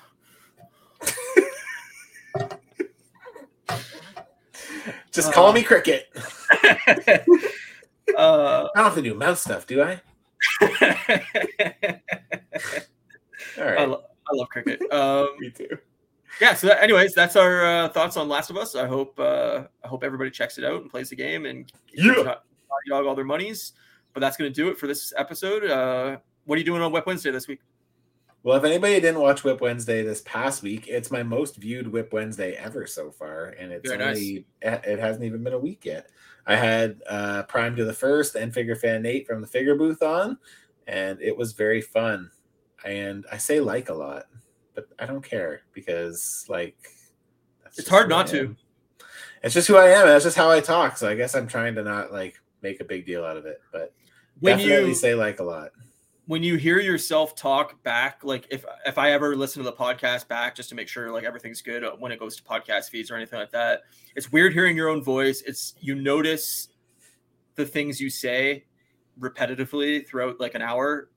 [5.11, 6.07] Just uh, call me Cricket.
[6.15, 7.27] uh,
[8.17, 10.01] I don't have to do mouse stuff, do I?
[13.57, 13.79] All right.
[13.79, 14.81] I, lo- I love Cricket.
[14.91, 15.77] Um, me too
[16.41, 16.53] yeah.
[16.53, 18.75] So, that, anyways, that's our uh, thoughts on Last of Us.
[18.75, 22.35] I hope uh, I hope everybody checks it out and plays the game and yeah,
[22.89, 23.73] dog all their monies.
[24.13, 25.65] But that's going to do it for this episode.
[25.69, 27.59] Uh, what are you doing on Whip Wednesday this week?
[28.43, 32.13] Well, if anybody didn't watch Whip Wednesday this past week, it's my most viewed Whip
[32.13, 34.79] Wednesday ever so far, and it's Very only nice.
[34.85, 36.09] it hasn't even been a week yet.
[36.45, 40.01] I had uh, Prime to the first and Figure Fan Nate from the Figure Booth
[40.01, 40.37] on,
[40.87, 42.31] and it was very fun.
[42.85, 44.27] And I say like a lot
[44.77, 46.77] but I don't care because like
[47.77, 48.55] it's hard not to.
[49.41, 50.05] It's just who I am.
[50.05, 50.97] That's just how I talk.
[50.97, 53.59] So I guess I'm trying to not like make a big deal out of it,
[53.71, 53.91] but
[54.39, 55.71] when definitely you say like a lot.
[56.27, 60.27] When you hear yourself talk back, like if if I ever listen to the podcast
[60.27, 63.15] back just to make sure like everything's good when it goes to podcast feeds or
[63.15, 63.81] anything like that,
[64.15, 65.41] it's weird hearing your own voice.
[65.41, 66.67] It's you notice
[67.55, 68.65] the things you say
[69.19, 71.09] repetitively throughout like an hour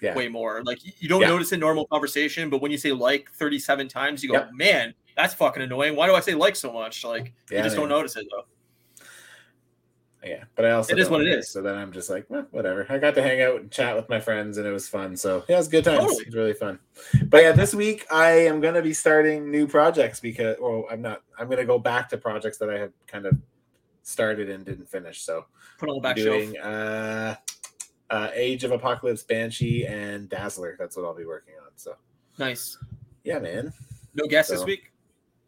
[0.00, 0.14] yeah.
[0.14, 0.62] way more.
[0.64, 1.28] Like you don't yeah.
[1.28, 4.50] notice in normal conversation, but when you say like 37 times, you go, yep.
[4.52, 5.96] man, that's fucking annoying.
[5.96, 7.04] Why do I say like so much?
[7.04, 8.44] Like yeah, you just don't notice it though.
[10.24, 11.50] Yeah, but I also it is what it is.
[11.50, 12.86] So then I'm just like, well, whatever.
[12.88, 15.16] I got to hang out and chat with my friends, and it was fun.
[15.16, 16.00] So yeah, it was good times.
[16.00, 16.20] Totally.
[16.22, 16.78] It was really fun.
[17.26, 21.22] But yeah, this week I am gonna be starting new projects because, well, I'm not.
[21.38, 23.36] I'm gonna go back to projects that I had kind of
[24.02, 25.20] started and didn't finish.
[25.22, 25.44] So
[25.78, 26.64] put on the back doing, shelf.
[26.64, 27.34] Uh,
[28.10, 30.76] uh, Age of Apocalypse Banshee and Dazzler.
[30.78, 31.70] That's what I'll be working on.
[31.76, 31.96] So
[32.38, 32.78] nice.
[33.24, 33.72] Yeah, man.
[34.14, 34.92] No guests so, this week.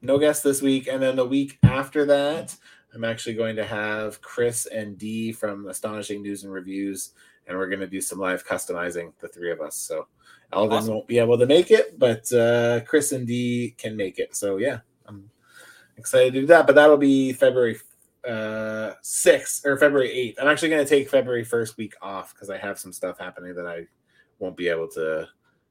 [0.03, 2.55] No guests this week, and then the week after that,
[2.95, 7.13] I'm actually going to have Chris and D from Astonishing News and Reviews,
[7.47, 9.77] and we're going to do some live customizing, the three of us.
[9.77, 10.07] So
[10.53, 10.95] Alvin awesome.
[10.95, 14.37] won't be able to make it, but uh, Chris and D can make it.
[14.37, 15.29] So yeah, I'm
[15.97, 16.67] excited to do that.
[16.67, 17.79] But that'll be February
[18.27, 20.43] uh 6th or February 8th.
[20.43, 23.55] I'm actually going to take February 1st week off because I have some stuff happening
[23.55, 23.87] that I
[24.39, 25.29] won't be able to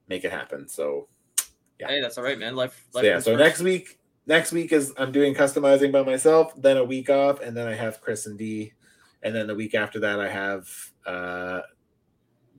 [0.08, 0.68] make it happen.
[0.68, 1.08] So
[1.80, 1.88] yeah.
[1.88, 2.56] Hey, that's all right, man.
[2.56, 3.20] Life, life so, yeah.
[3.20, 3.40] So first.
[3.40, 7.56] next week, next week is I'm doing customizing by myself, then a week off, and
[7.56, 8.74] then I have Chris and D.
[9.24, 10.70] And then the week after that, I have
[11.06, 11.62] uh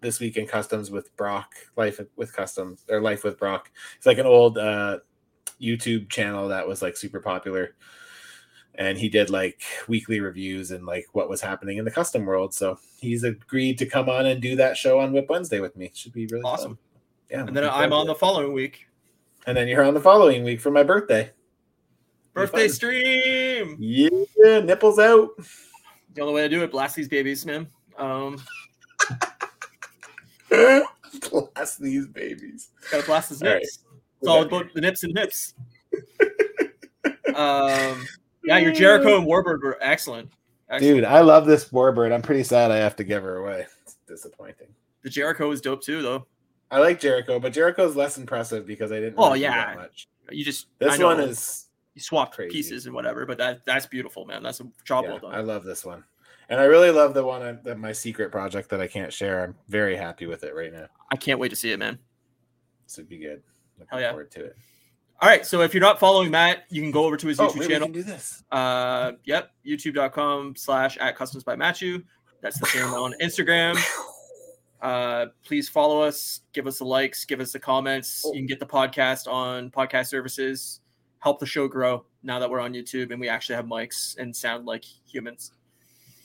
[0.01, 3.70] this week in customs with Brock, life with customs or life with Brock.
[3.97, 4.98] It's like an old uh
[5.60, 7.77] YouTube channel that was like super popular
[8.78, 12.54] and he did like weekly reviews and like what was happening in the custom world.
[12.54, 15.86] So he's agreed to come on and do that show on Whip Wednesday with me.
[15.86, 16.76] It Should be really awesome.
[16.76, 16.78] Fun.
[17.30, 17.46] Yeah.
[17.46, 18.86] And then I'm on the following week.
[19.46, 21.30] And then you're on the following week for my birthday.
[22.34, 23.76] Birthday stream.
[23.78, 25.30] Yeah, nipples out.
[26.14, 27.66] The only way to do it, blast these babies, man.
[27.98, 28.38] Um
[30.50, 32.70] blast these babies.
[32.90, 33.54] Gotta blast his nips.
[33.54, 33.62] Right.
[33.62, 35.54] It's all about the nips and nips.
[37.34, 38.06] um
[38.47, 40.31] yeah, your Jericho and Warbird were excellent.
[40.68, 40.97] excellent.
[40.97, 42.12] Dude, I love this Warbird.
[42.12, 43.66] I'm pretty sad I have to give her away.
[43.82, 44.68] It's disappointing.
[45.02, 46.27] The Jericho is dope too, though.
[46.70, 49.14] I like Jericho, but Jericho's less impressive because I didn't.
[49.18, 50.09] Oh really yeah, much.
[50.31, 52.51] You just this one is you swap crazy.
[52.51, 54.43] pieces and whatever, but that that's beautiful, man.
[54.43, 55.35] That's a job yeah, well done.
[55.35, 56.02] I love this one,
[56.48, 59.44] and I really love the one uh, that my secret project that I can't share.
[59.44, 60.86] I'm very happy with it right now.
[61.12, 61.98] I can't wait to see it, man.
[62.85, 63.43] This would be good.
[63.78, 64.10] Looking Hell yeah.
[64.10, 64.56] forward to it.
[65.20, 65.47] All right.
[65.47, 67.88] So if you're not following Matt, you can go over to his oh, YouTube channel.
[67.88, 68.43] do this.
[68.51, 69.51] Uh, yep.
[69.66, 72.02] YouTube.com slash at customs by Matthew.
[72.43, 73.76] That's the same on Instagram.
[74.82, 78.24] Uh, please follow us, give us the likes, give us the comments.
[78.26, 78.32] Oh.
[78.32, 80.80] You can get the podcast on podcast services.
[81.18, 84.36] Help the show grow now that we're on YouTube and we actually have mics and
[84.36, 85.52] sound like humans.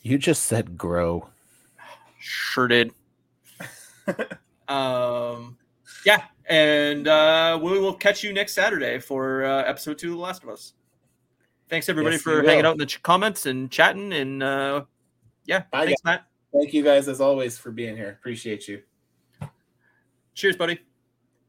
[0.03, 1.29] You just said grow.
[2.19, 2.91] Sure did.
[4.67, 5.57] um,
[6.05, 10.21] yeah, and uh, we will catch you next Saturday for uh, episode two of The
[10.21, 10.73] Last of Us.
[11.69, 14.11] Thanks everybody yes, for hanging out in the ch- comments and chatting.
[14.11, 14.83] And uh,
[15.45, 16.15] yeah, Bye, thanks, guys.
[16.15, 16.25] Matt.
[16.53, 18.09] Thank you guys as always for being here.
[18.19, 18.81] Appreciate you.
[20.33, 20.79] Cheers, buddy.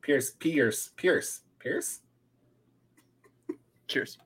[0.00, 2.00] Pierce, Pierce, Pierce, Pierce.
[3.88, 4.18] Cheers.